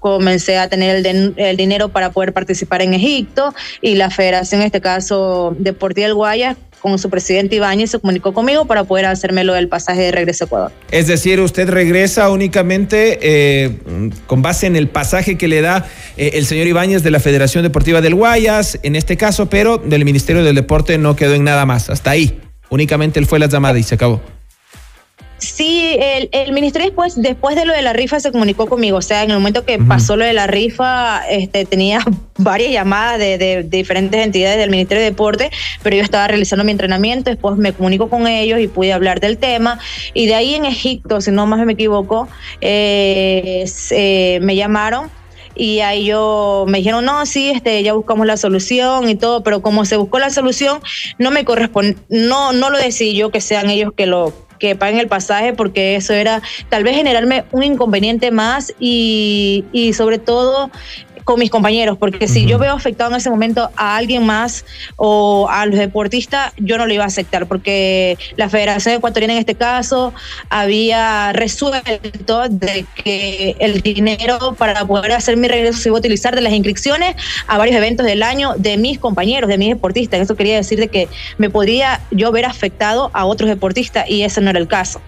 comencé 0.00 0.58
a 0.58 0.68
tener 0.68 1.06
el, 1.06 1.34
el, 1.36 1.56
dinero 1.56 1.88
para 1.88 2.10
poder 2.10 2.32
participar 2.32 2.82
en 2.82 2.94
Egipto 2.94 3.54
y 3.80 3.94
la 3.94 4.10
federación, 4.10 4.60
en 4.60 4.66
este 4.66 4.80
caso 4.80 5.54
Deportiva 5.58 6.06
del 6.06 6.14
Guayas, 6.14 6.56
con 6.84 6.98
su 6.98 7.08
presidente 7.08 7.56
Ibáñez 7.56 7.92
se 7.92 7.98
comunicó 7.98 8.34
conmigo 8.34 8.66
para 8.66 8.84
poder 8.84 9.06
hacerme 9.06 9.42
lo 9.42 9.54
del 9.54 9.68
pasaje 9.68 10.02
de 10.02 10.12
regreso 10.12 10.44
a 10.44 10.46
Ecuador. 10.46 10.72
Es 10.90 11.06
decir, 11.06 11.40
usted 11.40 11.70
regresa 11.70 12.28
únicamente 12.28 13.18
eh, 13.22 13.78
con 14.26 14.42
base 14.42 14.66
en 14.66 14.76
el 14.76 14.88
pasaje 14.88 15.38
que 15.38 15.48
le 15.48 15.62
da 15.62 15.86
eh, 16.18 16.32
el 16.34 16.44
señor 16.44 16.66
Ibáñez 16.66 17.02
de 17.02 17.10
la 17.10 17.20
Federación 17.20 17.62
Deportiva 17.62 18.02
del 18.02 18.14
Guayas, 18.14 18.78
en 18.82 18.96
este 18.96 19.16
caso, 19.16 19.48
pero 19.48 19.78
del 19.78 20.04
Ministerio 20.04 20.44
del 20.44 20.56
Deporte 20.56 20.98
no 20.98 21.16
quedó 21.16 21.32
en 21.32 21.44
nada 21.44 21.64
más, 21.64 21.88
hasta 21.88 22.10
ahí. 22.10 22.38
Únicamente 22.68 23.18
él 23.18 23.24
fue 23.24 23.38
la 23.38 23.46
llamada 23.46 23.78
y 23.78 23.82
se 23.82 23.94
acabó. 23.94 24.20
Sí, 25.38 25.96
el, 25.98 26.28
el, 26.32 26.52
ministerio 26.52 26.86
después, 26.86 27.20
después 27.20 27.56
de 27.56 27.64
lo 27.64 27.72
de 27.72 27.82
la 27.82 27.92
rifa 27.92 28.20
se 28.20 28.32
comunicó 28.32 28.66
conmigo. 28.66 28.98
O 28.98 29.02
sea, 29.02 29.24
en 29.24 29.30
el 29.30 29.36
momento 29.36 29.64
que 29.64 29.78
pasó 29.78 30.16
lo 30.16 30.24
de 30.24 30.32
la 30.32 30.46
rifa, 30.46 31.22
este, 31.28 31.64
tenía 31.64 32.00
varias 32.38 32.72
llamadas 32.72 33.18
de, 33.18 33.64
diferentes 33.68 34.24
entidades 34.24 34.58
del 34.58 34.70
Ministerio 34.70 35.02
de 35.02 35.10
Deporte, 35.10 35.50
pero 35.82 35.96
yo 35.96 36.02
estaba 36.02 36.28
realizando 36.28 36.64
mi 36.64 36.72
entrenamiento, 36.72 37.30
después 37.30 37.56
me 37.56 37.72
comunico 37.72 38.08
con 38.08 38.26
ellos 38.26 38.60
y 38.60 38.68
pude 38.68 38.92
hablar 38.92 39.20
del 39.20 39.38
tema. 39.38 39.78
Y 40.14 40.26
de 40.26 40.34
ahí 40.34 40.54
en 40.54 40.64
Egipto, 40.64 41.20
si 41.20 41.30
no 41.30 41.46
más 41.46 41.64
me 41.66 41.72
equivoco, 41.72 42.28
eh, 42.60 43.64
me 44.40 44.56
llamaron 44.56 45.10
y 45.56 45.80
ahí 45.80 46.06
yo 46.06 46.64
me 46.68 46.78
dijeron, 46.78 47.04
no, 47.04 47.26
sí, 47.26 47.50
este, 47.50 47.82
ya 47.82 47.92
buscamos 47.92 48.26
la 48.26 48.36
solución 48.36 49.08
y 49.08 49.14
todo, 49.14 49.42
pero 49.42 49.62
como 49.62 49.84
se 49.84 49.96
buscó 49.96 50.18
la 50.18 50.30
solución, 50.30 50.80
no 51.18 51.30
me 51.30 51.44
corresponde, 51.44 51.96
no, 52.08 52.52
no 52.52 52.70
lo 52.70 52.78
decidí 52.78 53.14
yo 53.14 53.30
que 53.30 53.40
sean 53.40 53.70
ellos 53.70 53.92
que 53.96 54.06
lo 54.06 54.32
que 54.64 54.74
paguen 54.76 54.98
el 54.98 55.08
pasaje 55.08 55.52
porque 55.52 55.96
eso 55.96 56.14
era 56.14 56.40
tal 56.70 56.84
vez 56.84 56.96
generarme 56.96 57.44
un 57.52 57.62
inconveniente 57.62 58.30
más 58.30 58.72
y, 58.80 59.66
y 59.72 59.92
sobre 59.92 60.18
todo 60.18 60.70
con 61.24 61.38
mis 61.38 61.50
compañeros, 61.50 61.96
porque 61.98 62.28
si 62.28 62.46
yo 62.46 62.58
veo 62.58 62.72
afectado 62.72 63.10
en 63.10 63.16
ese 63.16 63.30
momento 63.30 63.70
a 63.76 63.96
alguien 63.96 64.24
más 64.24 64.64
o 64.96 65.48
a 65.50 65.66
los 65.66 65.78
deportistas, 65.78 66.52
yo 66.58 66.78
no 66.78 66.86
lo 66.86 66.94
iba 66.94 67.04
a 67.04 67.08
aceptar, 67.08 67.46
porque 67.46 68.18
la 68.36 68.48
Federación 68.48 68.96
Ecuatoriana 68.96 69.34
en 69.34 69.40
este 69.40 69.54
caso 69.54 70.12
había 70.50 71.32
resuelto 71.32 72.48
de 72.48 72.86
que 72.94 73.56
el 73.58 73.80
dinero 73.80 74.54
para 74.58 74.84
poder 74.86 75.12
hacer 75.12 75.36
mi 75.36 75.48
regreso 75.48 75.78
se 75.78 75.88
iba 75.88 75.96
a 75.96 76.00
utilizar 76.00 76.34
de 76.34 76.42
las 76.42 76.52
inscripciones 76.52 77.16
a 77.46 77.58
varios 77.58 77.76
eventos 77.76 78.06
del 78.06 78.22
año 78.22 78.54
de 78.56 78.76
mis 78.76 78.98
compañeros, 78.98 79.48
de 79.48 79.58
mis 79.58 79.70
deportistas. 79.70 80.20
Eso 80.20 80.36
quería 80.36 80.56
decir 80.56 80.78
de 80.78 80.88
que 80.88 81.08
me 81.38 81.50
podría 81.50 82.00
yo 82.10 82.30
ver 82.32 82.44
afectado 82.44 83.10
a 83.14 83.24
otros 83.24 83.48
deportistas 83.48 84.08
y 84.08 84.22
ese 84.22 84.40
no 84.40 84.50
era 84.50 84.58
el 84.58 84.68
caso. 84.68 85.00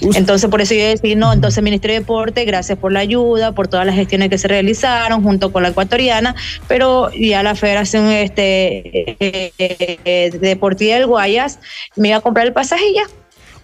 Entonces, 0.00 0.50
por 0.50 0.60
eso 0.60 0.74
yo 0.74 0.86
decía, 0.86 1.16
no, 1.16 1.32
entonces 1.32 1.62
Ministerio 1.62 1.94
de 1.94 2.00
Deporte, 2.00 2.44
gracias 2.44 2.78
por 2.78 2.92
la 2.92 3.00
ayuda, 3.00 3.52
por 3.52 3.68
todas 3.68 3.86
las 3.86 3.94
gestiones 3.94 4.28
que 4.28 4.38
se 4.38 4.48
realizaron 4.48 5.22
junto 5.22 5.52
con 5.52 5.62
la 5.62 5.70
ecuatoriana, 5.70 6.34
pero 6.68 7.10
ya 7.12 7.42
la 7.42 7.54
Federación 7.54 8.08
este, 8.10 9.16
eh, 9.18 10.30
Deportiva 10.40 10.96
del 10.96 11.06
Guayas 11.06 11.58
me 11.96 12.08
iba 12.08 12.18
a 12.18 12.20
comprar 12.20 12.46
el 12.46 12.52
pasaje 12.52 12.84
y 12.88 12.94
ya. 12.94 13.04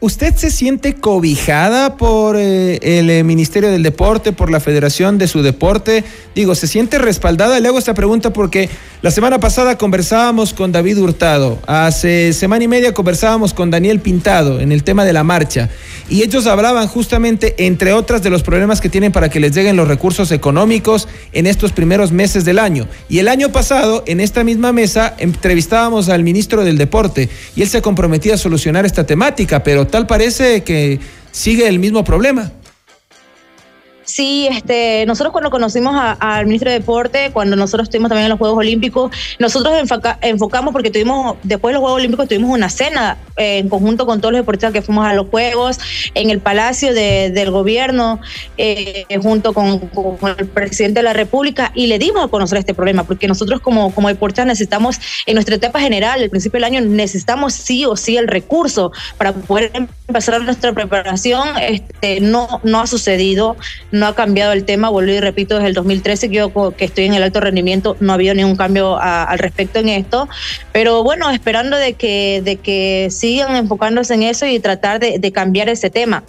¿Usted 0.02 0.34
se 0.34 0.50
siente 0.50 0.94
cobijada 0.94 1.98
por 1.98 2.36
eh, 2.38 2.78
el 2.80 3.10
eh, 3.10 3.22
Ministerio 3.22 3.70
del 3.70 3.82
Deporte, 3.82 4.32
por 4.32 4.50
la 4.50 4.58
Federación 4.58 5.18
de 5.18 5.28
su 5.28 5.42
deporte? 5.42 6.04
Digo, 6.34 6.54
¿se 6.54 6.66
siente 6.66 6.96
respaldada? 6.96 7.60
Le 7.60 7.68
hago 7.68 7.78
esta 7.78 7.92
pregunta 7.92 8.32
porque 8.32 8.70
la 9.02 9.10
semana 9.10 9.40
pasada 9.40 9.76
conversábamos 9.76 10.54
con 10.54 10.72
David 10.72 10.98
Hurtado, 10.98 11.58
hace 11.66 12.32
semana 12.32 12.64
y 12.64 12.68
media 12.68 12.94
conversábamos 12.94 13.52
con 13.52 13.70
Daniel 13.70 14.00
Pintado 14.00 14.60
en 14.60 14.72
el 14.72 14.84
tema 14.84 15.04
de 15.04 15.12
la 15.12 15.22
marcha 15.22 15.68
y 16.08 16.22
ellos 16.22 16.46
hablaban 16.46 16.88
justamente, 16.88 17.54
entre 17.66 17.92
otras, 17.92 18.22
de 18.22 18.30
los 18.30 18.42
problemas 18.42 18.80
que 18.80 18.88
tienen 18.88 19.12
para 19.12 19.28
que 19.28 19.38
les 19.38 19.54
lleguen 19.54 19.76
los 19.76 19.86
recursos 19.86 20.32
económicos 20.32 21.08
en 21.32 21.46
estos 21.46 21.72
primeros 21.72 22.10
meses 22.10 22.44
del 22.44 22.58
año. 22.58 22.88
Y 23.08 23.18
el 23.18 23.28
año 23.28 23.52
pasado, 23.52 24.02
en 24.06 24.20
esta 24.20 24.44
misma 24.44 24.72
mesa, 24.72 25.14
entrevistábamos 25.18 26.08
al 26.08 26.24
ministro 26.24 26.64
del 26.64 26.78
Deporte 26.78 27.28
y 27.54 27.62
él 27.62 27.68
se 27.68 27.82
comprometía 27.82 28.34
a 28.34 28.38
solucionar 28.38 28.86
esta 28.86 29.04
temática, 29.04 29.62
pero 29.62 29.86
tal 29.90 30.06
parece 30.06 30.62
que 30.62 31.00
sigue 31.32 31.68
el 31.68 31.78
mismo 31.78 32.04
problema. 32.04 32.52
Sí, 34.04 34.48
este, 34.50 35.04
nosotros 35.06 35.32
cuando 35.32 35.50
conocimos 35.50 35.94
al 35.96 36.46
ministro 36.46 36.70
de 36.70 36.78
Deporte, 36.78 37.30
cuando 37.32 37.54
nosotros 37.56 37.86
estuvimos 37.86 38.08
también 38.08 38.24
en 38.24 38.30
los 38.30 38.38
Juegos 38.38 38.58
Olímpicos, 38.58 39.10
nosotros 39.38 39.74
enfocamos 40.22 40.72
porque 40.72 40.90
tuvimos, 40.90 41.36
después 41.42 41.70
de 41.70 41.74
los 41.74 41.80
Juegos 41.80 41.98
Olímpicos, 41.98 42.28
tuvimos 42.28 42.50
una 42.50 42.68
cena 42.70 43.18
eh, 43.36 43.58
en 43.58 43.68
conjunto 43.68 44.06
con 44.06 44.20
todos 44.20 44.32
los 44.32 44.40
deportistas 44.40 44.72
que 44.72 44.82
fuimos 44.82 45.06
a 45.06 45.14
los 45.14 45.28
Juegos, 45.28 45.78
en 46.14 46.30
el 46.30 46.40
Palacio 46.40 46.92
del 46.94 47.50
Gobierno, 47.50 48.20
eh, 48.56 49.06
junto 49.22 49.52
con, 49.52 49.90
el 50.38 50.46
presidente 50.46 51.00
de 51.00 51.04
la 51.04 51.12
República, 51.12 51.70
y 51.74 51.86
le 51.86 51.98
dimos 51.98 52.24
a 52.24 52.28
conocer 52.28 52.58
este 52.58 52.74
problema, 52.74 53.04
porque 53.04 53.28
nosotros 53.28 53.60
como, 53.60 53.94
como 53.94 54.08
deportistas 54.08 54.46
necesitamos, 54.46 54.98
en 55.26 55.34
nuestra 55.34 55.54
etapa 55.54 55.80
general, 55.80 56.22
el 56.22 56.30
principio 56.30 56.56
del 56.56 56.64
año, 56.64 56.80
necesitamos 56.80 57.52
sí 57.52 57.84
o 57.84 57.96
sí 57.96 58.16
el 58.16 58.28
recurso 58.28 58.92
para 59.18 59.32
poder 59.32 59.70
empezar 60.08 60.40
nuestra 60.42 60.72
preparación. 60.72 61.48
Este, 61.60 62.20
no, 62.20 62.60
no 62.64 62.80
ha 62.80 62.86
sucedido 62.86 63.56
ha 64.06 64.14
cambiado 64.14 64.52
el 64.52 64.64
tema, 64.64 64.88
vuelvo 64.88 65.12
y 65.12 65.20
repito, 65.20 65.56
desde 65.56 65.68
el 65.68 65.74
2013 65.74 66.28
que 66.28 66.36
yo 66.36 66.74
que 66.76 66.84
estoy 66.84 67.06
en 67.06 67.14
el 67.14 67.22
alto 67.22 67.40
rendimiento 67.40 67.96
no 68.00 68.12
ha 68.12 68.14
habido 68.14 68.34
ningún 68.34 68.56
cambio 68.56 68.98
al 68.98 69.38
respecto 69.38 69.78
en 69.78 69.88
esto, 69.88 70.28
pero 70.72 71.02
bueno, 71.02 71.30
esperando 71.30 71.76
de 71.76 71.94
que, 71.94 72.42
de 72.44 72.56
que 72.56 73.08
sigan 73.10 73.56
enfocándose 73.56 74.14
en 74.14 74.22
eso 74.22 74.46
y 74.46 74.58
tratar 74.60 75.00
de, 75.00 75.32
cambiar 75.32 75.68
ese 75.68 75.90
tema. 75.90 76.24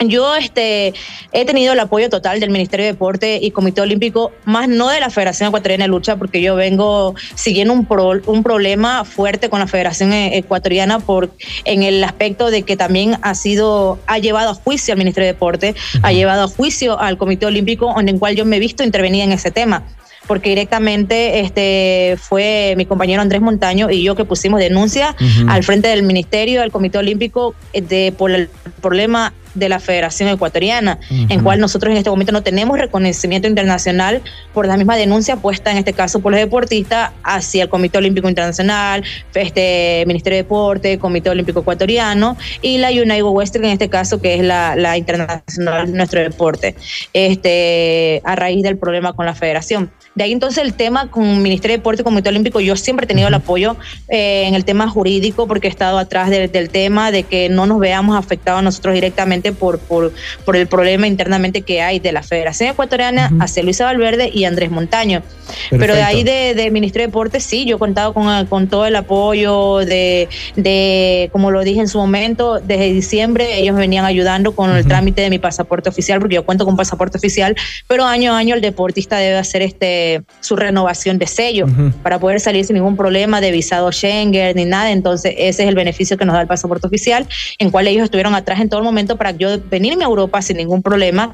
Yo 0.00 0.36
este, 0.36 0.94
he 1.32 1.44
tenido 1.44 1.72
el 1.72 1.80
apoyo 1.80 2.10
total 2.10 2.40
del 2.40 2.50
Ministerio 2.50 2.84
de 2.84 2.92
Deporte 2.92 3.38
y 3.40 3.50
Comité 3.50 3.80
Olímpico, 3.80 4.32
más 4.44 4.68
no 4.68 4.88
de 4.88 5.00
la 5.00 5.10
Federación 5.10 5.48
Ecuatoriana 5.48 5.84
de 5.84 5.88
Lucha, 5.88 6.16
porque 6.16 6.42
yo 6.42 6.54
vengo 6.54 7.14
siguiendo 7.34 7.72
un, 7.72 7.86
un 8.26 8.42
problema 8.42 9.04
fuerte 9.04 9.48
con 9.48 9.60
la 9.60 9.66
Federación 9.66 10.12
e-, 10.12 10.36
Ecuatoriana 10.38 10.98
por, 11.00 11.30
en 11.64 11.82
el 11.82 12.02
aspecto 12.04 12.50
de 12.50 12.62
que 12.62 12.76
también 12.76 13.18
ha 13.22 13.34
sido, 13.34 13.98
ha 14.06 14.18
llevado 14.18 14.50
a 14.50 14.54
juicio 14.54 14.92
al 14.92 14.98
Ministerio 14.98 15.26
de 15.26 15.32
Deporte, 15.32 15.74
ha 16.02 16.12
llevado 16.12 16.44
a 16.44 16.48
juicio 16.48 16.98
al 17.00 17.16
Comité 17.16 17.46
Olímpico, 17.46 17.98
en 17.98 18.08
el 18.08 18.18
cual 18.18 18.36
yo 18.36 18.44
me 18.44 18.56
he 18.56 18.60
visto 18.60 18.84
intervenir 18.84 19.24
en 19.24 19.32
ese 19.32 19.50
tema 19.50 19.82
porque 20.26 20.48
directamente 20.48 21.38
este, 21.38 22.16
fue 22.20 22.74
mi 22.76 22.84
compañero 22.84 23.22
Andrés 23.22 23.40
Montaño 23.40 23.90
y 23.90 24.02
yo 24.02 24.16
que 24.16 24.24
pusimos 24.24 24.58
denuncia 24.58 25.14
al 25.46 25.62
frente 25.62 25.86
del 25.86 26.02
Ministerio, 26.02 26.62
del 26.62 26.72
Comité 26.72 26.98
Olímpico, 26.98 27.54
de, 27.72 28.12
por 28.16 28.32
el 28.32 28.50
problema 28.80 29.32
de 29.56 29.68
la 29.68 29.80
Federación 29.80 30.28
Ecuatoriana, 30.28 30.98
en 31.10 31.42
cual 31.42 31.58
nosotros 31.60 31.90
en 31.90 31.98
este 31.98 32.10
momento 32.10 32.32
no 32.32 32.42
tenemos 32.42 32.78
reconocimiento 32.78 33.48
internacional 33.48 34.22
por 34.52 34.66
la 34.66 34.76
misma 34.76 34.96
denuncia 34.96 35.36
puesta 35.36 35.70
en 35.70 35.78
este 35.78 35.92
caso 35.92 36.20
por 36.20 36.32
los 36.32 36.40
deportistas 36.40 37.12
hacia 37.22 37.64
el 37.64 37.68
Comité 37.68 37.98
Olímpico 37.98 38.28
Internacional, 38.28 39.02
este 39.34 40.04
Ministerio 40.06 40.36
de 40.36 40.42
Deporte, 40.42 40.98
Comité 40.98 41.30
Olímpico 41.30 41.60
Ecuatoriano 41.60 42.36
y 42.62 42.78
la 42.78 42.90
United 42.90 43.22
Western 43.22 43.64
en 43.64 43.72
este 43.72 43.88
caso 43.88 44.20
que 44.20 44.34
es 44.34 44.42
la, 44.42 44.76
la 44.76 44.96
internacional 44.96 45.90
de 45.90 45.96
nuestro 45.96 46.20
deporte, 46.20 46.76
este, 47.12 48.20
a 48.24 48.36
raíz 48.36 48.62
del 48.62 48.78
problema 48.78 49.12
con 49.14 49.26
la 49.26 49.34
federación. 49.34 49.90
De 50.14 50.24
ahí 50.24 50.32
entonces 50.32 50.64
el 50.64 50.74
tema 50.74 51.10
con 51.10 51.24
el 51.24 51.40
Ministerio 51.40 51.74
de 51.74 51.78
Deporte 51.78 52.02
y 52.02 52.04
Comité 52.04 52.28
Olímpico, 52.30 52.60
yo 52.60 52.76
siempre 52.76 53.04
he 53.04 53.06
tenido 53.06 53.28
el 53.28 53.34
apoyo 53.34 53.76
eh, 54.08 54.44
en 54.46 54.54
el 54.54 54.64
tema 54.64 54.88
jurídico 54.88 55.46
porque 55.46 55.68
he 55.68 55.70
estado 55.70 55.98
atrás 55.98 56.30
del 56.30 56.70
tema 56.70 57.10
de 57.10 57.22
que 57.22 57.48
no 57.48 57.66
nos 57.66 57.78
veamos 57.78 58.16
afectados 58.16 58.62
nosotros 58.62 58.94
directamente 58.94 59.45
por, 59.52 59.78
por, 59.78 60.12
por 60.44 60.56
el 60.56 60.66
problema 60.66 61.06
internamente 61.06 61.62
que 61.62 61.82
hay 61.82 61.98
de 61.98 62.12
la 62.12 62.22
Federación 62.22 62.70
Ecuatoriana 62.70 63.32
hacia 63.40 63.62
Luisa 63.62 63.84
Valverde 63.84 64.30
y 64.32 64.44
Andrés 64.44 64.70
Montaño. 64.70 65.22
Pero 65.70 65.94
de 65.94 66.02
ahí 66.02 66.24
del 66.24 66.56
de 66.56 66.70
Ministerio 66.70 67.06
de 67.06 67.08
Deporte 67.08 67.40
sí, 67.40 67.64
yo 67.64 67.76
he 67.76 67.78
contado 67.78 68.12
con, 68.12 68.46
con 68.46 68.68
todo 68.68 68.86
el 68.86 68.96
apoyo 68.96 69.78
de, 69.78 70.28
de, 70.56 71.28
como 71.32 71.50
lo 71.50 71.62
dije 71.62 71.80
en 71.80 71.88
su 71.88 71.98
momento, 71.98 72.60
desde 72.60 72.92
diciembre 72.92 73.58
ellos 73.58 73.76
venían 73.76 74.04
ayudando 74.04 74.54
con 74.54 74.74
el 74.74 74.86
trámite 74.86 75.22
de 75.22 75.30
mi 75.30 75.38
pasaporte 75.38 75.88
oficial 75.88 76.20
porque 76.20 76.34
yo 76.34 76.44
cuento 76.44 76.64
con 76.64 76.76
pasaporte 76.76 77.18
oficial, 77.18 77.54
pero 77.86 78.04
año 78.04 78.32
a 78.32 78.38
año 78.38 78.54
el 78.54 78.60
deportista 78.60 79.18
debe 79.18 79.36
hacer 79.36 79.62
este 79.62 80.22
su 80.40 80.56
renovación 80.56 81.18
de 81.18 81.26
sello 81.26 81.66
para 82.02 82.18
poder 82.18 82.40
salir 82.40 82.64
sin 82.64 82.74
ningún 82.74 82.96
problema 82.96 83.40
de 83.40 83.50
visado 83.50 83.90
Schengen 83.92 84.56
ni 84.56 84.64
nada. 84.64 84.90
Entonces, 84.90 85.34
ese 85.36 85.62
es 85.62 85.68
el 85.68 85.74
beneficio 85.74 86.16
que 86.16 86.24
nos 86.24 86.34
da 86.34 86.42
el 86.42 86.46
pasaporte 86.46 86.86
oficial, 86.86 87.26
en 87.58 87.70
cual 87.70 87.86
ellos 87.86 88.04
estuvieron 88.04 88.34
atrás 88.34 88.60
en 88.60 88.68
todo 88.68 88.80
el 88.80 88.84
momento 88.84 89.16
para 89.16 89.32
yo 89.38 89.58
venirme 89.70 90.04
a 90.04 90.08
Europa 90.08 90.42
sin 90.42 90.56
ningún 90.56 90.82
problema. 90.82 91.32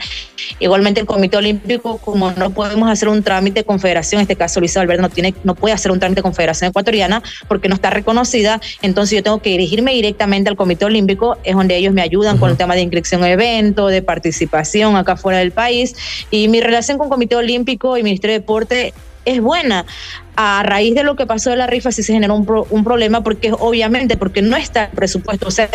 Igualmente, 0.59 1.01
el 1.01 1.07
Comité 1.07 1.37
Olímpico, 1.37 1.99
como 1.99 2.31
no 2.33 2.51
podemos 2.51 2.91
hacer 2.91 3.09
un 3.09 3.23
trámite 3.23 3.61
de 3.61 3.65
confederación, 3.65 4.21
en 4.21 4.23
este 4.23 4.37
caso 4.37 4.61
Luis 4.61 4.77
Alberto 4.77 5.03
no, 5.03 5.09
tiene, 5.09 5.35
no 5.45 5.55
puede 5.55 5.75
hacer 5.75 5.91
un 5.93 5.99
trámite 5.99 6.21
de 6.21 6.23
confederación 6.23 6.71
ecuatoriana 6.71 7.23
porque 7.49 7.69
no 7.69 7.75
está 7.75 7.91
reconocida, 7.91 8.61
entonces 8.83 9.17
yo 9.17 9.23
tengo 9.23 9.41
que 9.41 9.51
dirigirme 9.51 9.93
directamente 9.93 10.51
al 10.51 10.57
Comité 10.57 10.85
Olímpico, 10.85 11.37
es 11.45 11.55
donde 11.55 11.77
ellos 11.77 11.93
me 11.93 12.03
ayudan 12.03 12.39
con 12.39 12.51
el 12.51 12.57
tema 12.57 12.75
de 12.75 12.83
inscripción 12.83 13.23
a 13.23 13.31
evento, 13.31 13.89
de 13.89 14.03
participación 14.03 14.97
acá 14.97 15.17
fuera 15.17 15.39
del 15.39 15.53
país. 15.53 15.95
Y 16.31 16.49
mi 16.49 16.61
relación 16.61 16.99
con 16.99 17.09
Comité 17.09 17.37
Olímpico 17.37 17.97
y 17.97 18.03
Ministerio 18.03 18.35
de 18.35 18.41
Deportes 18.41 18.93
es 19.25 19.41
buena. 19.41 19.85
A 20.35 20.63
raíz 20.63 20.95
de 20.95 21.05
lo 21.05 21.15
que 21.15 21.27
pasó 21.27 21.51
de 21.51 21.57
la 21.57 21.67
rifa 21.67 21.93
sí 21.93 22.03
se 22.03 22.15
generó 22.15 22.35
un, 22.35 22.85
problema 22.85 23.23
porque 23.23 23.53
obviamente 23.53 24.17
porque 24.17 24.41
no 24.41 24.57
está 24.57 24.85
el 24.85 24.91
presupuesto, 24.93 25.49
o 25.49 25.51
sea, 25.51 25.69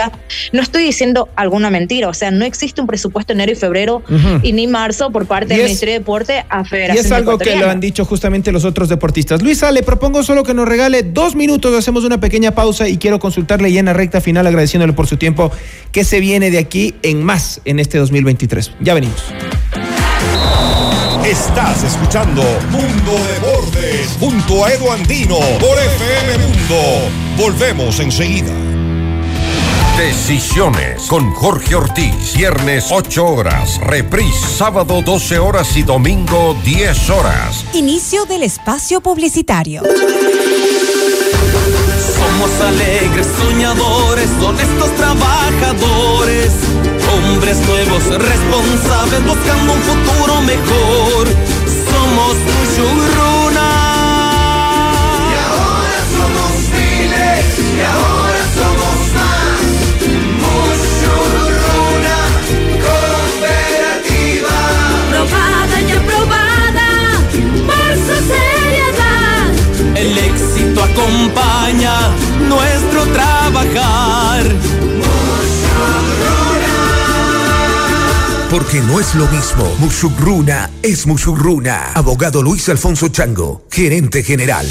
no 0.51 0.63
estoy 0.63 0.83
diciendo 0.83 1.29
alguna 1.35 1.69
mentira, 1.69 2.09
o 2.09 2.13
sea, 2.15 2.31
no 2.31 2.43
existe 2.43 2.81
un 2.81 2.87
presupuesto 2.87 3.33
enero 3.33 3.51
y 3.51 3.55
febrero 3.55 4.01
y 4.41 4.53
ni 4.53 4.65
marzo 4.65 5.11
por 5.11 5.27
parte 5.27 5.53
del 5.53 5.63
Ministerio 5.63 5.93
de 5.93 5.99
Deporte 5.99 6.43
a 6.49 6.65
Federación. 6.65 7.05
Y 7.05 7.07
es 7.07 7.11
algo 7.11 7.37
que 7.37 7.55
lo 7.55 7.69
han 7.69 7.79
dicho 7.79 8.03
justamente 8.03 8.51
los 8.51 8.65
otros 8.65 8.89
deportistas. 8.89 9.43
Luisa, 9.43 9.71
le 9.71 9.83
propongo 9.83 10.23
solo 10.23 10.43
que 10.43 10.55
nos 10.55 10.67
regale 10.67 11.03
dos 11.03 11.35
minutos, 11.35 11.77
hacemos 11.77 12.03
una 12.03 12.19
pequeña 12.19 12.55
pausa 12.55 12.89
y 12.89 12.97
quiero 12.97 13.19
consultarle 13.19 13.71
ya 13.71 13.79
en 13.79 13.85
la 13.85 13.93
recta 13.93 14.21
final 14.21 14.47
agradeciéndole 14.47 14.93
por 14.93 15.05
su 15.05 15.17
tiempo 15.17 15.51
que 15.91 16.03
se 16.03 16.19
viene 16.19 16.49
de 16.49 16.57
aquí 16.57 16.95
en 17.03 17.23
más 17.23 17.61
en 17.65 17.79
este 17.79 17.99
2023. 17.99 18.71
Ya 18.79 18.95
venimos. 18.95 19.23
Estás 21.27 21.83
escuchando 21.83 22.41
Mundo 22.71 23.11
Deportes 23.33 24.15
junto 24.17 24.63
a 24.63 24.71
Edu 24.71 24.89
Andino 24.89 25.37
por 25.59 25.77
FM 25.77 26.37
Mundo. 26.37 27.09
Volvemos 27.37 27.99
enseguida. 27.99 28.53
Decisiones 29.97 31.01
con 31.07 31.33
Jorge 31.33 31.75
Ortiz. 31.75 32.33
Viernes 32.33 32.85
8 32.91 33.25
horas. 33.25 33.77
Reprise 33.81 34.39
sábado 34.57 35.01
12 35.01 35.37
horas 35.39 35.75
y 35.75 35.83
domingo 35.83 36.55
10 36.63 37.09
horas. 37.09 37.65
Inicio 37.73 38.23
del 38.23 38.43
espacio 38.43 39.01
publicitario. 39.01 39.83
Somos 42.15 42.61
alegres, 42.61 43.27
soñadores, 43.37 44.29
honestos 44.41 44.95
trabajadores 44.95 46.66
Hombres 47.17 47.59
nuevos, 47.67 48.03
responsables, 48.05 49.23
buscando 49.25 49.73
un 49.73 49.81
futuro 49.81 50.41
mejor. 50.41 51.27
Somos 51.89 52.35
Mushuruna. 52.53 53.69
Y 55.29 55.33
ahora 55.47 55.99
somos 56.15 56.51
miles, 56.73 57.45
y 57.59 57.81
ahora 57.81 58.43
somos 58.57 58.97
más. 59.17 59.59
Mushuruna, 60.43 62.17
cooperativa. 62.85 64.57
Probada 65.09 65.77
y 65.81 65.91
aprobada 65.91 66.89
por 67.67 67.89
su 68.05 68.15
seriedad. 68.33 69.47
El 69.95 70.11
éxito 70.17 70.79
acompaña 70.83 71.95
nuestro 72.47 72.99
trabajar 73.07 74.43
Porque 78.49 78.79
no 78.79 78.97
es 78.97 79.13
lo 79.13 79.27
mismo. 79.27 79.69
Mushugruna 79.77 80.69
es 80.81 81.05
Mushugruna. 81.05 81.91
Abogado 81.93 82.41
Luis 82.41 82.69
Alfonso 82.69 83.09
Chango, 83.09 83.65
gerente 83.69 84.23
general. 84.23 84.65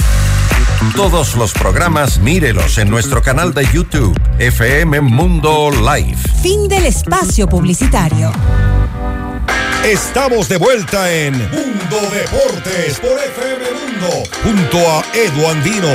Todos 0.94 1.36
los 1.36 1.52
programas 1.52 2.18
mírelos 2.18 2.78
en 2.78 2.88
nuestro 2.88 3.20
canal 3.20 3.52
de 3.52 3.68
YouTube, 3.70 4.18
FM 4.38 5.02
Mundo 5.02 5.70
Live. 5.70 6.16
Fin 6.42 6.68
del 6.68 6.86
espacio 6.86 7.46
publicitario. 7.46 8.32
Estamos 9.84 10.48
de 10.48 10.56
vuelta 10.56 11.12
en 11.12 11.34
Mundo 11.34 12.00
Deportes 12.14 12.98
por 12.98 13.18
FM 13.18 13.64
Mundo, 13.72 14.22
junto 14.42 14.90
a 14.90 15.04
Edu 15.14 15.46
Andino. 15.48 15.92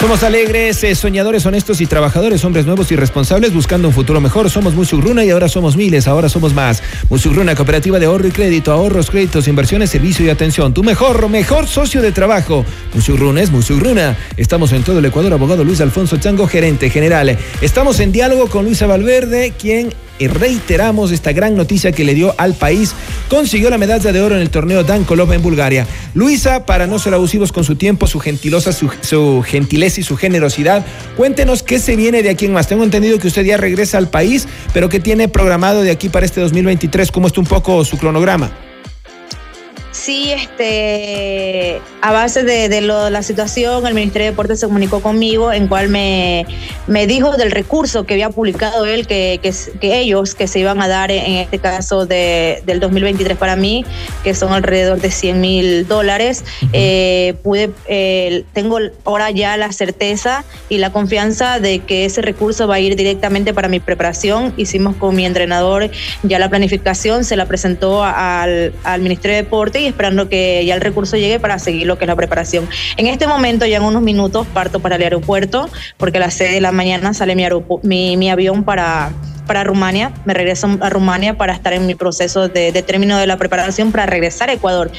Somos 0.00 0.22
alegres, 0.22 0.82
eh, 0.82 0.94
soñadores, 0.94 1.44
honestos 1.44 1.82
y 1.82 1.86
trabajadores, 1.86 2.42
hombres 2.46 2.64
nuevos 2.64 2.90
y 2.90 2.96
responsables 2.96 3.52
buscando 3.52 3.86
un 3.86 3.92
futuro 3.92 4.18
mejor. 4.18 4.48
Somos 4.48 4.72
Musugruna 4.72 5.26
y 5.26 5.30
ahora 5.30 5.46
somos 5.46 5.76
miles, 5.76 6.08
ahora 6.08 6.30
somos 6.30 6.54
más. 6.54 6.82
Musugruna, 7.10 7.54
cooperativa 7.54 7.98
de 7.98 8.06
ahorro 8.06 8.26
y 8.26 8.30
crédito, 8.30 8.72
ahorros, 8.72 9.10
créditos, 9.10 9.46
inversiones, 9.46 9.90
servicio 9.90 10.24
y 10.24 10.30
atención. 10.30 10.72
Tu 10.72 10.82
mejor, 10.82 11.28
mejor 11.28 11.66
socio 11.66 12.00
de 12.00 12.12
trabajo. 12.12 12.64
Musugruna 12.94 13.42
es 13.42 13.50
Musugruna. 13.50 14.16
Estamos 14.38 14.72
en 14.72 14.84
todo 14.84 15.00
el 15.00 15.04
Ecuador, 15.04 15.34
abogado 15.34 15.64
Luis 15.64 15.82
Alfonso 15.82 16.16
Chango, 16.16 16.48
gerente 16.48 16.88
general. 16.88 17.36
Estamos 17.60 18.00
en 18.00 18.10
diálogo 18.10 18.46
con 18.46 18.64
Luisa 18.64 18.86
Valverde, 18.86 19.52
quien 19.60 19.92
y 20.20 20.28
reiteramos 20.28 21.10
esta 21.10 21.32
gran 21.32 21.56
noticia 21.56 21.90
que 21.90 22.04
le 22.04 22.14
dio 22.14 22.34
al 22.38 22.54
país. 22.54 22.94
Consiguió 23.28 23.70
la 23.70 23.78
medalla 23.78 24.12
de 24.12 24.20
oro 24.20 24.36
en 24.36 24.42
el 24.42 24.50
torneo 24.50 24.84
Dan 24.84 25.04
Kolov 25.04 25.32
en 25.32 25.42
Bulgaria. 25.42 25.86
Luisa, 26.14 26.66
para 26.66 26.86
no 26.86 27.00
ser 27.00 27.14
abusivos 27.14 27.50
con 27.50 27.64
su 27.64 27.74
tiempo, 27.74 28.06
su 28.06 28.20
gentilosa, 28.20 28.72
su, 28.72 29.42
gentileza 29.42 30.00
y 30.00 30.04
su 30.04 30.16
generosidad, 30.16 30.86
cuéntenos 31.16 31.64
qué 31.64 31.80
se 31.80 31.96
viene 31.96 32.22
de 32.22 32.30
aquí 32.30 32.44
en 32.44 32.52
más. 32.52 32.68
Tengo 32.68 32.84
entendido 32.84 33.18
que 33.18 33.26
usted 33.26 33.44
ya 33.44 33.56
regresa 33.56 33.98
al 33.98 34.10
país, 34.10 34.46
pero 34.72 34.88
qué 34.88 35.00
tiene 35.00 35.28
programado 35.28 35.82
de 35.82 35.90
aquí 35.90 36.10
para 36.10 36.26
este 36.26 36.40
2023, 36.40 37.10
cómo 37.10 37.26
está 37.26 37.40
un 37.40 37.46
poco 37.46 37.84
su 37.84 37.96
cronograma. 37.96 38.69
Sí, 40.10 40.32
este, 40.32 41.80
a 42.02 42.10
base 42.10 42.42
de, 42.42 42.80
lo, 42.80 43.10
la 43.10 43.22
situación, 43.22 43.86
el 43.86 43.94
Ministerio 43.94 44.24
de 44.24 44.30
Deportes 44.32 44.58
se 44.58 44.66
comunicó 44.66 45.00
conmigo, 45.00 45.52
en 45.52 45.68
cual 45.68 45.88
me, 45.88 46.46
me 46.88 47.06
dijo 47.06 47.36
del 47.36 47.52
recurso 47.52 48.04
que 48.06 48.14
había 48.14 48.30
publicado 48.30 48.86
él, 48.86 49.06
que, 49.06 49.38
que, 49.40 50.00
ellos 50.00 50.34
que 50.34 50.48
se 50.48 50.58
iban 50.58 50.82
a 50.82 50.88
dar 50.88 51.12
en 51.12 51.36
este 51.36 51.60
caso 51.60 52.06
de, 52.06 52.60
del 52.66 52.80
2023 52.80 53.38
para 53.38 53.54
mí, 53.54 53.84
que 54.24 54.34
son 54.34 54.52
alrededor 54.52 55.00
de 55.00 55.12
100 55.12 55.40
mil 55.40 55.86
dólares. 55.86 56.44
Eh, 56.72 57.34
pude, 57.44 57.70
eh, 57.86 58.42
tengo 58.52 58.78
ahora 59.04 59.30
ya 59.30 59.56
la 59.56 59.70
certeza 59.70 60.44
y 60.68 60.78
la 60.78 60.90
confianza 60.90 61.60
de 61.60 61.78
que 61.80 62.04
ese 62.04 62.20
recurso 62.20 62.66
va 62.66 62.74
a 62.74 62.80
ir 62.80 62.96
directamente 62.96 63.54
para 63.54 63.68
mi 63.68 63.78
preparación. 63.78 64.54
Hicimos 64.56 64.96
con 64.96 65.14
mi 65.14 65.24
entrenador 65.24 65.88
ya 66.24 66.40
la 66.40 66.48
planificación, 66.48 67.24
se 67.24 67.36
la 67.36 67.46
presentó 67.46 68.02
al, 68.02 68.72
al 68.82 69.02
Ministerio 69.02 69.36
de 69.36 69.42
Deportes 69.44 69.82
y 69.82 69.86
esperando 70.00 70.30
que 70.30 70.64
ya 70.64 70.74
el 70.74 70.80
recurso 70.80 71.18
llegue 71.18 71.38
para 71.38 71.58
seguir 71.58 71.86
lo 71.86 71.98
que 71.98 72.04
es 72.04 72.08
la 72.08 72.16
preparación. 72.16 72.66
En 72.96 73.06
este 73.06 73.26
momento, 73.26 73.66
ya 73.66 73.76
en 73.76 73.82
unos 73.82 74.00
minutos, 74.00 74.46
parto 74.46 74.80
para 74.80 74.96
el 74.96 75.02
aeropuerto, 75.02 75.68
porque 75.98 76.16
a 76.16 76.20
las 76.22 76.32
6 76.34 76.52
de 76.52 76.60
la 76.62 76.72
mañana 76.72 77.12
sale 77.12 77.36
mi, 77.36 78.30
avión 78.30 78.64
para 78.64 79.12
para 79.46 79.64
Rumania, 79.64 80.12
me 80.24 80.32
regreso 80.32 80.78
a 80.80 80.88
Rumania 80.90 81.36
para 81.36 81.52
estar 81.52 81.72
en 81.72 81.84
mi 81.84 81.96
proceso 81.96 82.48
de, 82.48 82.70
de 82.70 82.82
término 82.82 83.18
de 83.18 83.26
la 83.26 83.36
preparación 83.36 83.90
para 83.90 84.06
regresar 84.06 84.48
a 84.48 84.52
Ecuador. 84.52 84.92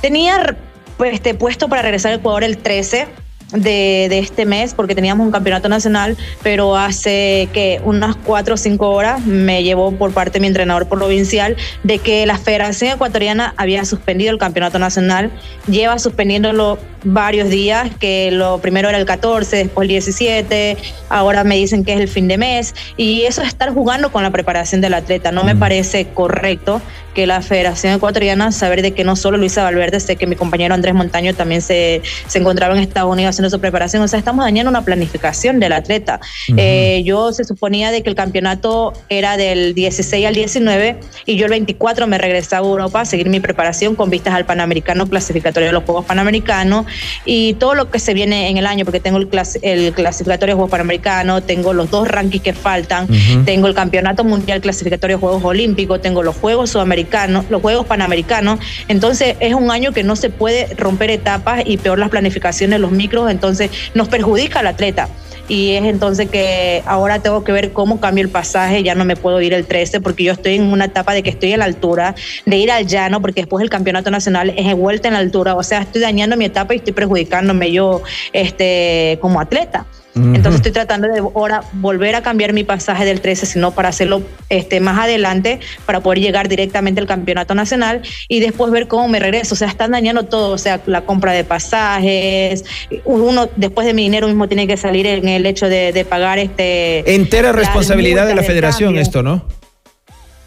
Tenía 0.00 0.56
este, 1.04 1.34
puesto 1.34 1.68
para 1.68 1.82
regresar 1.82 2.12
a 2.12 2.14
Ecuador 2.14 2.44
el 2.44 2.58
13 2.58 3.06
de, 3.52 4.06
de, 4.10 4.18
este 4.18 4.46
mes 4.46 4.74
porque 4.74 4.94
teníamos 4.94 5.24
un 5.24 5.32
campeonato 5.32 5.68
nacional, 5.68 6.16
pero 6.42 6.76
hace 6.76 7.48
que 7.52 7.80
unas 7.84 8.16
cuatro 8.16 8.54
o 8.54 8.56
cinco 8.56 8.90
horas 8.90 9.24
me 9.24 9.62
llevó 9.62 9.92
por 9.92 10.12
parte 10.12 10.34
de 10.34 10.40
mi 10.40 10.46
entrenador 10.48 10.86
provincial 10.88 11.56
de 11.82 11.98
que 11.98 12.26
la 12.26 12.38
Federación 12.38 12.92
Ecuatoriana 12.92 13.54
había 13.56 13.84
suspendido 13.84 14.32
el 14.32 14.38
campeonato 14.38 14.78
nacional, 14.78 15.30
lleva 15.66 15.98
suspendiéndolo 15.98 16.78
varios 17.04 17.48
días, 17.48 17.90
que 17.98 18.30
lo 18.30 18.58
primero 18.58 18.88
era 18.88 18.98
el 18.98 19.06
14, 19.06 19.56
después 19.56 19.84
el 19.84 19.88
17, 19.88 20.76
ahora 21.08 21.44
me 21.44 21.56
dicen 21.56 21.84
que 21.84 21.94
es 21.94 22.00
el 22.00 22.08
fin 22.08 22.28
de 22.28 22.38
mes, 22.38 22.74
y 22.96 23.22
eso 23.22 23.42
es 23.42 23.48
estar 23.48 23.72
jugando 23.72 24.10
con 24.10 24.22
la 24.22 24.30
preparación 24.30 24.80
del 24.80 24.94
atleta, 24.94 25.32
no 25.32 25.44
me 25.44 25.56
parece 25.56 26.06
correcto 26.08 26.80
que 27.14 27.26
la 27.26 27.42
Federación 27.42 27.94
Ecuatoriana, 27.94 28.52
saber 28.52 28.80
de 28.80 28.92
que 28.92 29.02
no 29.02 29.16
solo 29.16 29.38
Luisa 29.38 29.64
Valverde, 29.64 29.98
sé 29.98 30.16
que 30.16 30.26
mi 30.26 30.36
compañero 30.36 30.74
Andrés 30.74 30.94
Montaño 30.94 31.34
también 31.34 31.62
se, 31.62 32.00
se 32.28 32.38
encontraba 32.38 32.76
en 32.76 32.80
Estados 32.80 33.10
Unidos 33.10 33.30
haciendo 33.30 33.50
su 33.50 33.60
preparación, 33.60 34.02
o 34.02 34.08
sea, 34.08 34.20
estamos 34.20 34.44
dañando 34.44 34.70
una 34.70 34.82
planificación 34.82 35.58
del 35.58 35.72
atleta. 35.72 36.20
Eh, 36.56 37.02
yo 37.04 37.32
se 37.32 37.44
suponía 37.44 37.90
de 37.90 38.02
que 38.02 38.10
el 38.10 38.14
campeonato 38.14 38.92
era 39.08 39.36
del 39.36 39.74
16 39.74 40.26
al 40.26 40.34
19 40.34 41.00
y 41.26 41.36
yo 41.36 41.46
el 41.46 41.50
24 41.50 42.06
me 42.06 42.18
regresaba 42.18 42.66
a 42.66 42.70
Europa 42.70 43.00
a 43.00 43.04
seguir 43.04 43.28
mi 43.28 43.40
preparación 43.40 43.96
con 43.96 44.10
vistas 44.10 44.34
al 44.34 44.46
Panamericano 44.46 45.08
clasificatorio 45.08 45.68
de 45.68 45.72
los 45.72 45.84
Juegos 45.84 46.04
Panamericanos 46.04 46.86
y 47.24 47.54
todo 47.54 47.74
lo 47.74 47.90
que 47.90 47.98
se 47.98 48.14
viene 48.14 48.48
en 48.48 48.56
el 48.56 48.66
año, 48.66 48.84
porque 48.84 49.00
tengo 49.00 49.18
el, 49.18 49.28
clas 49.28 49.58
el 49.62 49.92
clasificatorio 49.92 50.54
de 50.54 50.56
Juegos 50.56 50.70
Panamericanos, 50.70 51.46
tengo 51.46 51.72
los 51.72 51.90
dos 51.90 52.08
rankings 52.08 52.42
que 52.42 52.52
faltan, 52.52 53.04
uh 53.04 53.12
-huh. 53.12 53.44
tengo 53.44 53.66
el 53.66 53.74
Campeonato 53.74 54.24
Mundial 54.24 54.60
Clasificatorio 54.60 55.16
de 55.16 55.20
Juegos 55.20 55.44
Olímpicos, 55.44 56.00
tengo 56.00 56.22
los 56.22 56.36
Juegos 56.36 56.70
Sudamericanos, 56.70 57.46
los 57.50 57.62
Juegos 57.62 57.86
Panamericanos, 57.86 58.60
entonces 58.88 59.36
es 59.40 59.54
un 59.54 59.70
año 59.70 59.92
que 59.92 60.02
no 60.02 60.16
se 60.16 60.30
puede 60.30 60.74
romper 60.76 61.10
etapas 61.10 61.62
y 61.64 61.76
peor 61.76 61.98
las 61.98 62.10
planificaciones, 62.10 62.80
los 62.80 62.90
micros, 62.90 63.30
entonces 63.30 63.70
nos 63.94 64.08
perjudica 64.08 64.60
al 64.60 64.66
atleta 64.66 65.08
y 65.48 65.72
es 65.72 65.84
entonces 65.84 66.28
que 66.28 66.82
ahora 66.86 67.20
tengo 67.20 67.42
que 67.42 67.52
ver 67.52 67.72
cómo 67.72 68.00
cambio 68.00 68.22
el 68.22 68.30
pasaje, 68.30 68.82
ya 68.82 68.94
no 68.94 69.04
me 69.04 69.16
puedo 69.16 69.40
ir 69.40 69.54
el 69.54 69.66
13 69.66 70.00
porque 70.00 70.24
yo 70.24 70.32
estoy 70.32 70.56
en 70.56 70.64
una 70.64 70.86
etapa 70.86 71.14
de 71.14 71.22
que 71.22 71.30
estoy 71.30 71.52
a 71.54 71.56
la 71.56 71.64
altura, 71.64 72.14
de 72.44 72.56
ir 72.56 72.70
al 72.70 72.86
llano 72.86 73.20
porque 73.20 73.40
después 73.40 73.62
el 73.62 73.70
campeonato 73.70 74.10
nacional 74.10 74.52
es 74.56 74.66
de 74.66 74.74
vuelta 74.74 75.08
en 75.08 75.14
la 75.14 75.20
altura, 75.20 75.54
o 75.54 75.62
sea, 75.62 75.82
estoy 75.82 76.02
dañando 76.02 76.36
mi 76.36 76.44
etapa 76.44 76.74
y 76.74 76.78
estoy 76.78 76.92
perjudicándome 76.92 77.72
yo 77.72 78.02
este, 78.32 79.18
como 79.20 79.40
atleta. 79.40 79.86
Entonces 80.18 80.56
estoy 80.56 80.72
tratando 80.72 81.08
de 81.08 81.18
ahora 81.20 81.62
volver 81.74 82.14
a 82.14 82.22
cambiar 82.22 82.52
mi 82.52 82.64
pasaje 82.64 83.04
del 83.04 83.20
13, 83.20 83.46
sino 83.46 83.72
para 83.72 83.88
hacerlo 83.88 84.22
este, 84.48 84.80
más 84.80 84.98
adelante, 84.98 85.60
para 85.86 86.00
poder 86.00 86.20
llegar 86.20 86.48
directamente 86.48 87.00
al 87.00 87.06
campeonato 87.06 87.54
nacional 87.54 88.02
y 88.28 88.40
después 88.40 88.70
ver 88.70 88.88
cómo 88.88 89.08
me 89.08 89.18
regreso. 89.18 89.54
O 89.54 89.56
sea, 89.56 89.68
están 89.68 89.92
dañando 89.92 90.24
todo, 90.24 90.50
o 90.50 90.58
sea, 90.58 90.80
la 90.86 91.02
compra 91.02 91.32
de 91.32 91.44
pasajes. 91.44 92.64
Uno 93.04 93.48
después 93.56 93.86
de 93.86 93.94
mi 93.94 94.02
dinero 94.02 94.26
mismo 94.26 94.48
tiene 94.48 94.66
que 94.66 94.76
salir 94.76 95.06
en 95.06 95.28
el 95.28 95.46
hecho 95.46 95.68
de, 95.68 95.92
de 95.92 96.04
pagar 96.04 96.38
este. 96.38 97.14
Entera 97.14 97.52
responsabilidad 97.52 98.26
de 98.26 98.34
la 98.34 98.42
federación 98.42 98.88
cambio. 98.88 99.02
esto, 99.02 99.22
¿no? 99.22 99.44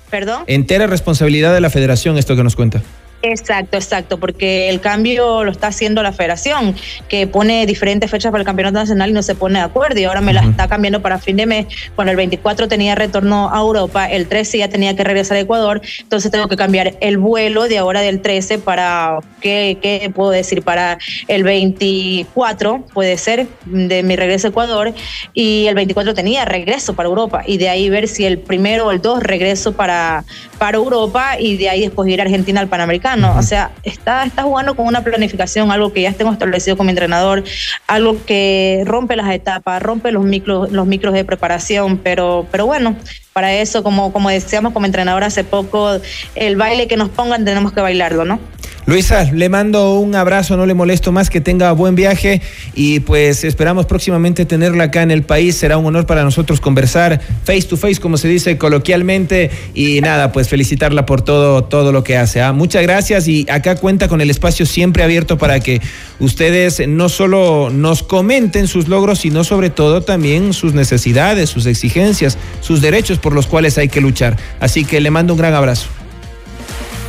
Perdón. 0.10 0.44
Entera 0.48 0.88
responsabilidad 0.88 1.54
de 1.54 1.62
la 1.62 1.70
federación 1.70 2.18
esto 2.18 2.36
que 2.36 2.44
nos 2.44 2.56
cuenta. 2.56 2.82
Exacto, 3.24 3.78
exacto, 3.78 4.20
porque 4.20 4.70
el 4.70 4.82
cambio 4.82 5.44
lo 5.44 5.52
está 5.52 5.68
haciendo 5.68 6.02
la 6.02 6.12
federación, 6.12 6.76
que 7.08 7.28
pone 7.28 7.68
diferentes 7.68 8.10
fechas 8.10 8.32
para 8.32 8.42
el 8.42 8.46
campeonato 8.46 8.80
nacional 8.80 9.12
y 9.12 9.14
no 9.14 9.22
se 9.22 9.36
pone 9.36 9.60
de 9.60 9.66
acuerdo 9.66 10.00
y 10.00 10.06
ahora 10.06 10.22
me 10.22 10.34
la 10.34 10.42
está 10.42 10.68
cambiando 10.68 11.02
para 11.02 11.20
fin 11.20 11.38
de 11.38 11.46
mes. 11.46 11.68
Cuando 11.96 12.12
el 12.12 12.18
24 12.18 12.68
tenía 12.68 12.96
retorno 12.96 13.54
a 13.54 13.60
Europa, 13.60 14.10
el 14.10 14.28
13 14.28 14.58
ya 14.58 14.70
tenía 14.70 14.96
que 14.96 15.04
regresar 15.04 15.38
a 15.38 15.42
Ecuador, 15.42 15.82
entonces 16.00 16.32
tengo 16.32 16.48
que 16.48 16.56
cambiar 16.58 16.96
el 17.00 17.20
vuelo 17.20 17.68
de 17.68 17.78
ahora 17.78 18.02
del 18.02 18.22
13 18.22 18.58
para, 18.58 19.20
¿qué, 19.40 19.78
qué 19.82 20.12
puedo 20.14 20.32
decir? 20.32 20.64
Para 20.64 20.98
el 21.28 21.44
24, 21.44 22.86
puede 22.92 23.18
ser, 23.18 23.48
de 23.66 24.02
mi 24.02 24.16
regreso 24.16 24.48
a 24.48 24.50
Ecuador, 24.50 24.94
y 25.34 25.68
el 25.68 25.76
24 25.76 26.16
tenía 26.16 26.46
regreso 26.46 26.96
para 26.96 27.08
Europa 27.08 27.44
y 27.46 27.58
de 27.58 27.70
ahí 27.70 27.90
ver 27.90 28.08
si 28.08 28.26
el 28.26 28.40
primero 28.40 28.88
o 28.88 28.92
el 28.92 29.00
2 29.00 29.22
regreso 29.22 29.74
para, 29.74 30.24
para 30.58 30.78
Europa 30.78 31.40
y 31.40 31.58
de 31.58 31.70
ahí 31.70 31.82
después 31.82 32.10
ir 32.10 32.20
a 32.20 32.24
Argentina 32.24 32.60
al 32.60 32.68
Panamericano. 32.68 33.11
O 33.38 33.42
sea, 33.42 33.72
está, 33.84 34.24
está 34.24 34.44
jugando 34.44 34.76
con 34.76 34.88
una 34.88 35.04
planificación, 35.04 35.70
algo 35.72 35.92
que 35.92 36.02
ya 36.02 36.14
tengo 36.14 36.32
establecido 36.32 36.78
con 36.78 36.86
mi 36.86 36.92
entrenador, 36.92 37.44
algo 37.88 38.18
que 38.26 38.84
rompe 38.86 39.16
las 39.16 39.30
etapas, 39.32 39.82
rompe 39.82 40.12
los 40.12 40.24
micros, 40.24 40.72
los 40.72 40.88
micros 40.88 41.14
de 41.14 41.26
preparación, 41.26 41.98
pero, 41.98 42.48
pero 42.52 42.66
bueno, 42.66 42.96
para 43.34 43.54
eso, 43.54 43.84
como, 43.84 44.14
como 44.14 44.30
decíamos 44.30 44.72
como 44.72 44.86
entrenador 44.86 45.24
hace 45.24 45.44
poco, 45.44 46.00
el 46.36 46.56
baile 46.56 46.88
que 46.88 46.96
nos 46.96 47.10
pongan 47.10 47.44
tenemos 47.44 47.74
que 47.74 47.82
bailarlo, 47.82 48.24
¿no? 48.24 48.40
Luisa, 48.88 49.32
le 49.32 49.48
mando 49.48 50.00
un 50.00 50.16
abrazo, 50.16 50.58
no 50.58 50.66
le 50.66 50.74
molesto 50.74 51.12
más, 51.12 51.30
que 51.30 51.40
tenga 51.40 51.72
buen 51.72 51.94
viaje 51.94 52.42
y 52.74 53.00
pues 53.02 53.44
esperamos 53.44 53.86
próximamente 53.86 54.46
tenerla 54.46 54.86
acá 54.86 55.04
en 55.04 55.12
el 55.12 55.22
país. 55.22 55.56
Será 55.56 55.78
un 55.78 55.86
honor 55.86 56.08
para 56.08 56.24
nosotros 56.24 56.60
conversar 56.60 57.22
face 57.44 57.64
to 57.64 57.78
face, 57.78 58.02
como 58.02 58.18
se 58.18 58.28
dice 58.28 58.58
coloquialmente. 58.58 59.52
Y 59.76 60.02
nada, 60.02 60.32
pues 60.32 60.50
felicitarla 60.50 61.06
por 61.06 61.22
todo, 61.22 61.64
todo 61.64 61.92
lo 61.92 62.04
que 62.04 62.18
hace. 62.18 62.42
¿ah? 62.42 62.54
Muchas 62.54 62.82
gracias 62.82 63.28
y 63.28 63.46
acá 63.50 63.76
cuenta 63.76 64.08
con 64.08 64.20
el 64.20 64.32
espacio 64.32 64.66
siempre 64.66 65.04
abierto 65.04 65.38
para 65.38 65.60
que 65.60 65.80
ustedes 66.20 66.88
no 66.88 67.08
solo 67.08 67.70
nos 67.70 68.02
comenten 68.02 68.68
sus 68.68 68.88
logros, 68.88 69.20
sino 69.20 69.44
sobre 69.44 69.70
todo 69.70 70.02
también 70.02 70.54
sus 70.54 70.74
necesidades, 70.74 71.52
sus 71.52 71.68
exigencias, 71.68 72.38
sus 72.62 72.82
derechos 72.82 73.20
por 73.20 73.34
los 73.34 73.46
cuales 73.46 73.78
hay 73.78 73.90
que 73.90 74.02
luchar. 74.02 74.38
Así 74.60 74.86
que 74.86 75.00
le 75.02 75.12
mando 75.12 75.34
un 75.34 75.40
gran 75.40 75.54
abrazo. 75.54 76.01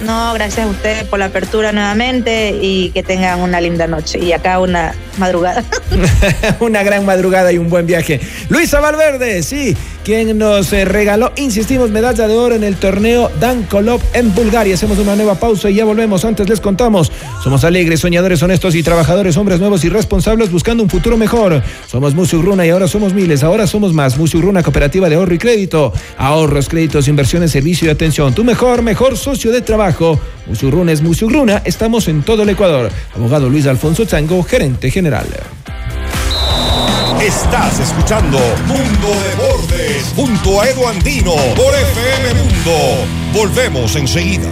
No, 0.03 0.35
gracias 0.35 0.67
a 0.67 0.71
ustedes 0.71 1.05
por 1.05 1.19
la 1.19 1.27
apertura 1.27 1.73
nuevamente 1.73 2.59
y 2.61 2.91
que 2.91 3.03
tengan 3.03 3.41
una 3.41 3.61
linda 3.61 3.87
noche. 3.87 4.19
Y 4.19 4.33
acá 4.33 4.59
una 4.59 4.95
madrugada. 5.19 5.65
una 6.61 6.83
gran 6.83 7.05
madrugada 7.05 7.53
y 7.53 7.59
un 7.59 7.69
buen 7.69 7.87
viaje. 7.87 8.21
Luisa 8.49 8.81
Valverde, 8.81 9.43
sí, 9.43 9.77
quien 10.05 10.37
nos 10.39 10.73
eh, 10.73 10.85
regaló, 10.85 11.33
insistimos, 11.37 11.91
medalla 11.91 12.27
de 12.27 12.37
oro 12.37 12.55
en 12.55 12.65
el 12.65 12.77
torneo 12.77 13.31
Dan 13.41 13.65
Kolov 13.65 14.01
en 14.15 14.35
Bulgaria. 14.35 14.75
Hacemos 14.75 14.99
una 14.99 15.15
nueva 15.15 15.37
pausa 15.37 15.71
y 15.71 15.75
ya 15.75 15.85
volvemos. 15.85 16.25
Antes 16.25 16.49
les 16.49 16.61
contamos, 16.61 17.13
somos 17.43 17.65
alegres, 17.65 18.01
soñadores, 18.01 18.43
honestos 18.43 18.75
y 18.75 18.83
trabajadores, 18.83 19.37
hombres 19.37 19.61
nuevos 19.61 19.85
y 19.85 19.89
responsables 19.89 20.51
buscando 20.51 20.83
un 20.83 20.91
futuro 20.91 21.17
mejor. 21.17 21.63
Somos 21.87 22.15
Musugruna 22.15 22.67
y 22.67 22.71
ahora 22.71 22.89
somos 22.89 23.15
miles, 23.15 23.43
ahora 23.43 23.67
somos 23.67 23.93
más. 23.93 24.19
Musugruna, 24.19 24.63
cooperativa 24.63 25.09
de 25.09 25.17
ahorro 25.17 25.35
y 25.35 25.39
crédito. 25.39 25.93
Ahorros, 26.19 26.69
créditos, 26.69 27.09
inversiones, 27.09 27.53
servicio 27.53 27.89
y 27.89 27.91
atención. 27.91 28.35
Tu 28.35 28.45
mejor, 28.45 28.83
mejor 28.83 29.17
socio 29.17 29.53
de 29.53 29.61
trabajo. 29.61 29.92
Musurruna 30.47 30.93
es 30.93 31.03
Musurruna. 31.03 31.63
Estamos 31.65 32.09
en 32.09 32.23
todo 32.23 32.43
el 32.43 32.49
Ecuador. 32.49 32.91
Abogado 33.15 33.49
Luis 33.49 33.67
Alfonso 33.67 34.05
Chango, 34.05 34.43
gerente 34.43 34.91
general. 34.91 35.27
Estás 37.21 37.79
escuchando 37.79 38.39
Mundo 38.67 39.09
Deportes 39.31 40.13
junto 40.17 40.61
a 40.61 40.69
Edu 40.69 40.87
Andino 40.89 41.35
por 41.55 41.73
FM 41.75 42.35
Mundo. 42.35 43.05
Volvemos 43.33 43.95
enseguida. 43.97 44.49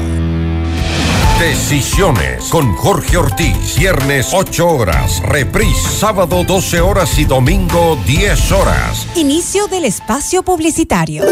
Decisiones 1.41 2.45
con 2.51 2.75
Jorge 2.77 3.17
Ortiz. 3.17 3.77
Viernes 3.79 4.29
8 4.33 4.69
horas. 4.69 5.23
Reprise 5.23 5.89
sábado 5.99 6.45
12 6.45 6.81
horas 6.81 7.19
y 7.19 7.25
domingo 7.25 7.99
10 8.07 8.53
horas. 8.53 9.07
Inicio 9.17 9.67
del 9.67 9.87
espacio 9.87 10.43
publicitario. 10.43 11.25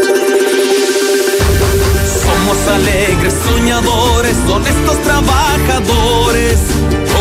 Somos 2.49 2.67
alegres, 2.67 3.35
soñadores, 3.45 4.35
honestos 4.51 4.97
trabajadores, 5.03 6.57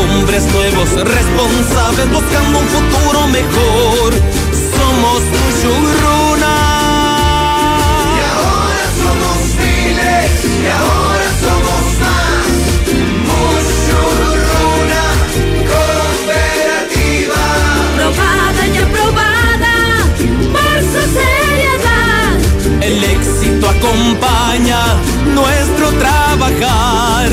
hombres 0.00 0.44
nuevos, 0.54 0.88
responsables, 0.88 2.10
buscando 2.10 2.58
un 2.58 2.66
futuro 2.66 3.26
mejor. 3.28 4.14
Somos 4.72 5.20
Mushuruna. 5.38 6.54
Y 8.16 8.20
ahora 8.32 8.86
somos 9.02 9.38
miles, 9.60 10.32
y 10.44 10.66
ahora 10.80 11.28
somos 11.44 11.84
más. 12.00 12.48
Mushuruna, 13.28 15.04
cooperativa. 15.68 17.42
Probada 17.96 18.62
y 18.66 18.78
aprobada 18.78 19.76
por 20.54 20.76
su 20.90 21.02
seriedad. 21.18 22.32
El 22.80 23.04
éxito 23.04 23.68
acompaña 23.68 24.80
trabajar. 25.92 27.30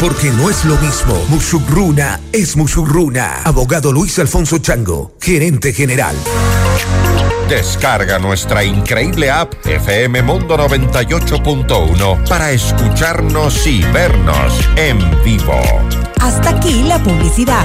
Porque 0.00 0.30
no 0.32 0.50
es 0.50 0.64
lo 0.64 0.76
mismo. 0.78 1.14
Musugruna 1.28 2.18
es 2.32 2.56
Musugruna. 2.56 3.42
Abogado 3.44 3.92
Luis 3.92 4.18
Alfonso 4.18 4.58
Chango, 4.58 5.14
gerente 5.20 5.72
general. 5.72 6.16
Descarga 7.48 8.18
nuestra 8.18 8.64
increíble 8.64 9.30
app 9.30 9.54
FM 9.64 10.22
Mundo 10.22 10.56
98.1 10.56 12.28
para 12.28 12.50
escucharnos 12.50 13.66
y 13.66 13.82
vernos 13.92 14.54
en 14.74 14.98
vivo. 15.22 15.60
Hasta 16.20 16.50
aquí 16.50 16.82
la 16.82 17.00
publicidad. 17.02 17.64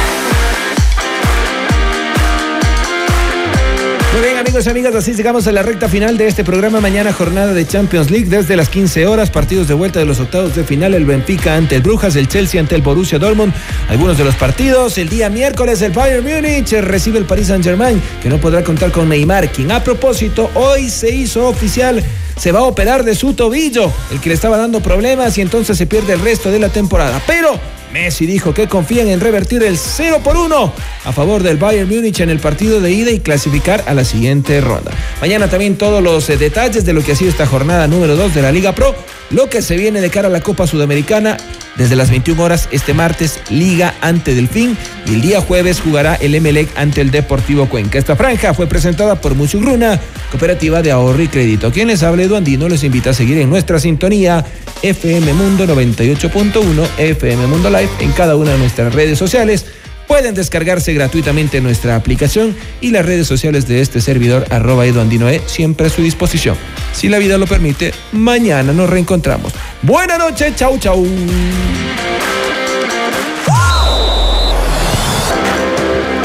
Muy 4.21 4.27
bien 4.27 4.39
amigos 4.39 4.67
y 4.67 4.69
amigas, 4.69 4.93
así 4.93 5.13
llegamos 5.15 5.47
a 5.47 5.51
la 5.51 5.63
recta 5.63 5.89
final 5.89 6.15
de 6.15 6.27
este 6.27 6.43
programa. 6.43 6.79
Mañana 6.79 7.11
jornada 7.11 7.55
de 7.55 7.65
Champions 7.65 8.11
League 8.11 8.29
desde 8.29 8.55
las 8.55 8.69
15 8.69 9.07
horas, 9.07 9.31
partidos 9.31 9.67
de 9.67 9.73
vuelta 9.73 9.97
de 9.97 10.05
los 10.05 10.19
octavos 10.19 10.55
de 10.55 10.63
final, 10.63 10.93
el 10.93 11.05
Benfica 11.05 11.55
ante 11.55 11.77
el 11.77 11.81
Brujas, 11.81 12.15
el 12.15 12.27
Chelsea 12.27 12.61
ante 12.61 12.75
el 12.75 12.83
Borussia 12.83 13.17
Dortmund. 13.17 13.51
Algunos 13.89 14.19
de 14.19 14.23
los 14.23 14.35
partidos, 14.35 14.99
el 14.99 15.09
día 15.09 15.31
miércoles 15.31 15.81
el 15.81 15.91
Bayern 15.91 16.23
Múnich 16.23 16.71
recibe 16.71 17.17
el 17.17 17.25
Paris 17.25 17.47
Saint 17.47 17.63
Germain, 17.63 17.99
que 18.21 18.29
no 18.29 18.37
podrá 18.37 18.63
contar 18.63 18.91
con 18.91 19.09
Neymar, 19.09 19.51
quien 19.51 19.71
a 19.71 19.83
propósito 19.83 20.51
hoy 20.53 20.87
se 20.91 21.09
hizo 21.09 21.47
oficial 21.47 22.03
se 22.37 22.51
va 22.51 22.59
a 22.59 22.63
operar 22.63 23.03
de 23.03 23.15
su 23.15 23.33
tobillo, 23.33 23.91
el 24.11 24.19
que 24.19 24.29
le 24.29 24.35
estaba 24.35 24.57
dando 24.57 24.81
problemas 24.81 25.35
y 25.39 25.41
entonces 25.41 25.75
se 25.75 25.87
pierde 25.87 26.13
el 26.13 26.19
resto 26.19 26.51
de 26.51 26.59
la 26.59 26.69
temporada. 26.69 27.19
Pero 27.25 27.59
Messi 27.91 28.25
dijo 28.25 28.53
que 28.53 28.67
confían 28.67 29.07
en 29.07 29.19
revertir 29.19 29.63
el 29.63 29.77
0 29.77 30.21
por 30.23 30.37
1 30.37 30.73
a 31.05 31.11
favor 31.11 31.43
del 31.43 31.57
Bayern 31.57 31.89
Múnich 31.89 32.19
en 32.19 32.29
el 32.29 32.39
partido 32.39 32.79
de 32.79 32.91
ida 32.91 33.11
y 33.11 33.19
clasificar 33.19 33.83
a 33.87 33.93
la 33.93 34.05
siguiente 34.05 34.61
ronda. 34.61 34.91
Mañana 35.19 35.49
también 35.49 35.77
todos 35.77 36.01
los 36.01 36.29
eh, 36.29 36.37
detalles 36.37 36.85
de 36.85 36.93
lo 36.93 37.03
que 37.03 37.13
ha 37.13 37.15
sido 37.15 37.29
esta 37.29 37.45
jornada 37.45 37.87
número 37.87 38.15
2 38.15 38.33
de 38.33 38.41
la 38.41 38.51
Liga 38.51 38.73
Pro, 38.73 38.95
lo 39.31 39.49
que 39.49 39.61
se 39.61 39.77
viene 39.77 40.01
de 40.01 40.09
cara 40.09 40.27
a 40.27 40.31
la 40.31 40.41
Copa 40.41 40.67
Sudamericana 40.67 41.37
desde 41.77 41.95
las 41.95 42.09
21 42.09 42.43
horas 42.43 42.67
este 42.71 42.93
martes, 42.93 43.39
Liga 43.49 43.95
ante 44.01 44.35
Delfín. 44.35 44.77
Y 45.07 45.13
el 45.13 45.21
día 45.21 45.41
jueves 45.41 45.79
jugará 45.79 46.15
el 46.15 46.35
Emelec 46.35 46.69
ante 46.75 47.01
el 47.01 47.11
Deportivo 47.11 47.67
Cuenca. 47.67 47.97
Esta 47.97 48.15
franja 48.15 48.53
fue 48.53 48.67
presentada 48.67 49.19
por 49.19 49.35
Musugruna, 49.35 49.99
Cooperativa 50.29 50.81
de 50.81 50.91
Ahorro 50.91 51.21
y 51.21 51.27
Crédito. 51.27 51.71
Quien 51.71 51.87
les 51.87 52.03
Andino, 52.03 52.69
les 52.69 52.83
invita 52.83 53.11
a 53.11 53.13
seguir 53.13 53.37
en 53.37 53.49
nuestra 53.49 53.79
sintonía 53.79 54.45
FM 54.81 55.33
Mundo 55.33 55.65
98.1, 55.65 56.87
FM 56.97 57.47
Mundo 57.47 57.69
Live 57.69 57.89
en 57.99 58.11
cada 58.11 58.35
una 58.35 58.51
de 58.51 58.57
nuestras 58.57 58.93
redes 58.93 59.17
sociales. 59.17 59.65
Pueden 60.11 60.35
descargarse 60.35 60.93
gratuitamente 60.93 61.61
nuestra 61.61 61.95
aplicación 61.95 62.53
y 62.81 62.91
las 62.91 63.05
redes 63.05 63.25
sociales 63.27 63.65
de 63.65 63.79
este 63.79 64.01
servidor, 64.01 64.45
arroba 64.49 64.85
Eduandinoe, 64.85 65.41
siempre 65.45 65.87
a 65.87 65.89
su 65.89 66.01
disposición. 66.01 66.57
Si 66.91 67.07
la 67.07 67.17
vida 67.17 67.37
lo 67.37 67.47
permite, 67.47 67.93
mañana 68.11 68.73
nos 68.73 68.89
reencontramos. 68.89 69.53
Buenas 69.81 70.19
noches, 70.19 70.53
chau, 70.57 70.77
chau. 70.79 71.05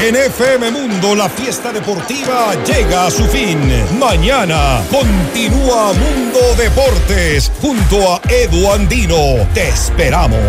En 0.00 0.16
FM 0.16 0.70
Mundo 0.72 1.14
la 1.14 1.28
fiesta 1.28 1.72
deportiva 1.72 2.56
llega 2.64 3.06
a 3.06 3.10
su 3.12 3.24
fin. 3.26 3.60
Mañana 4.00 4.82
continúa 4.90 5.92
Mundo 5.92 6.40
Deportes 6.58 7.52
junto 7.60 8.14
a 8.14 8.20
Edu 8.28 8.68
Andino. 8.72 9.46
Te 9.54 9.68
esperamos. 9.68 10.40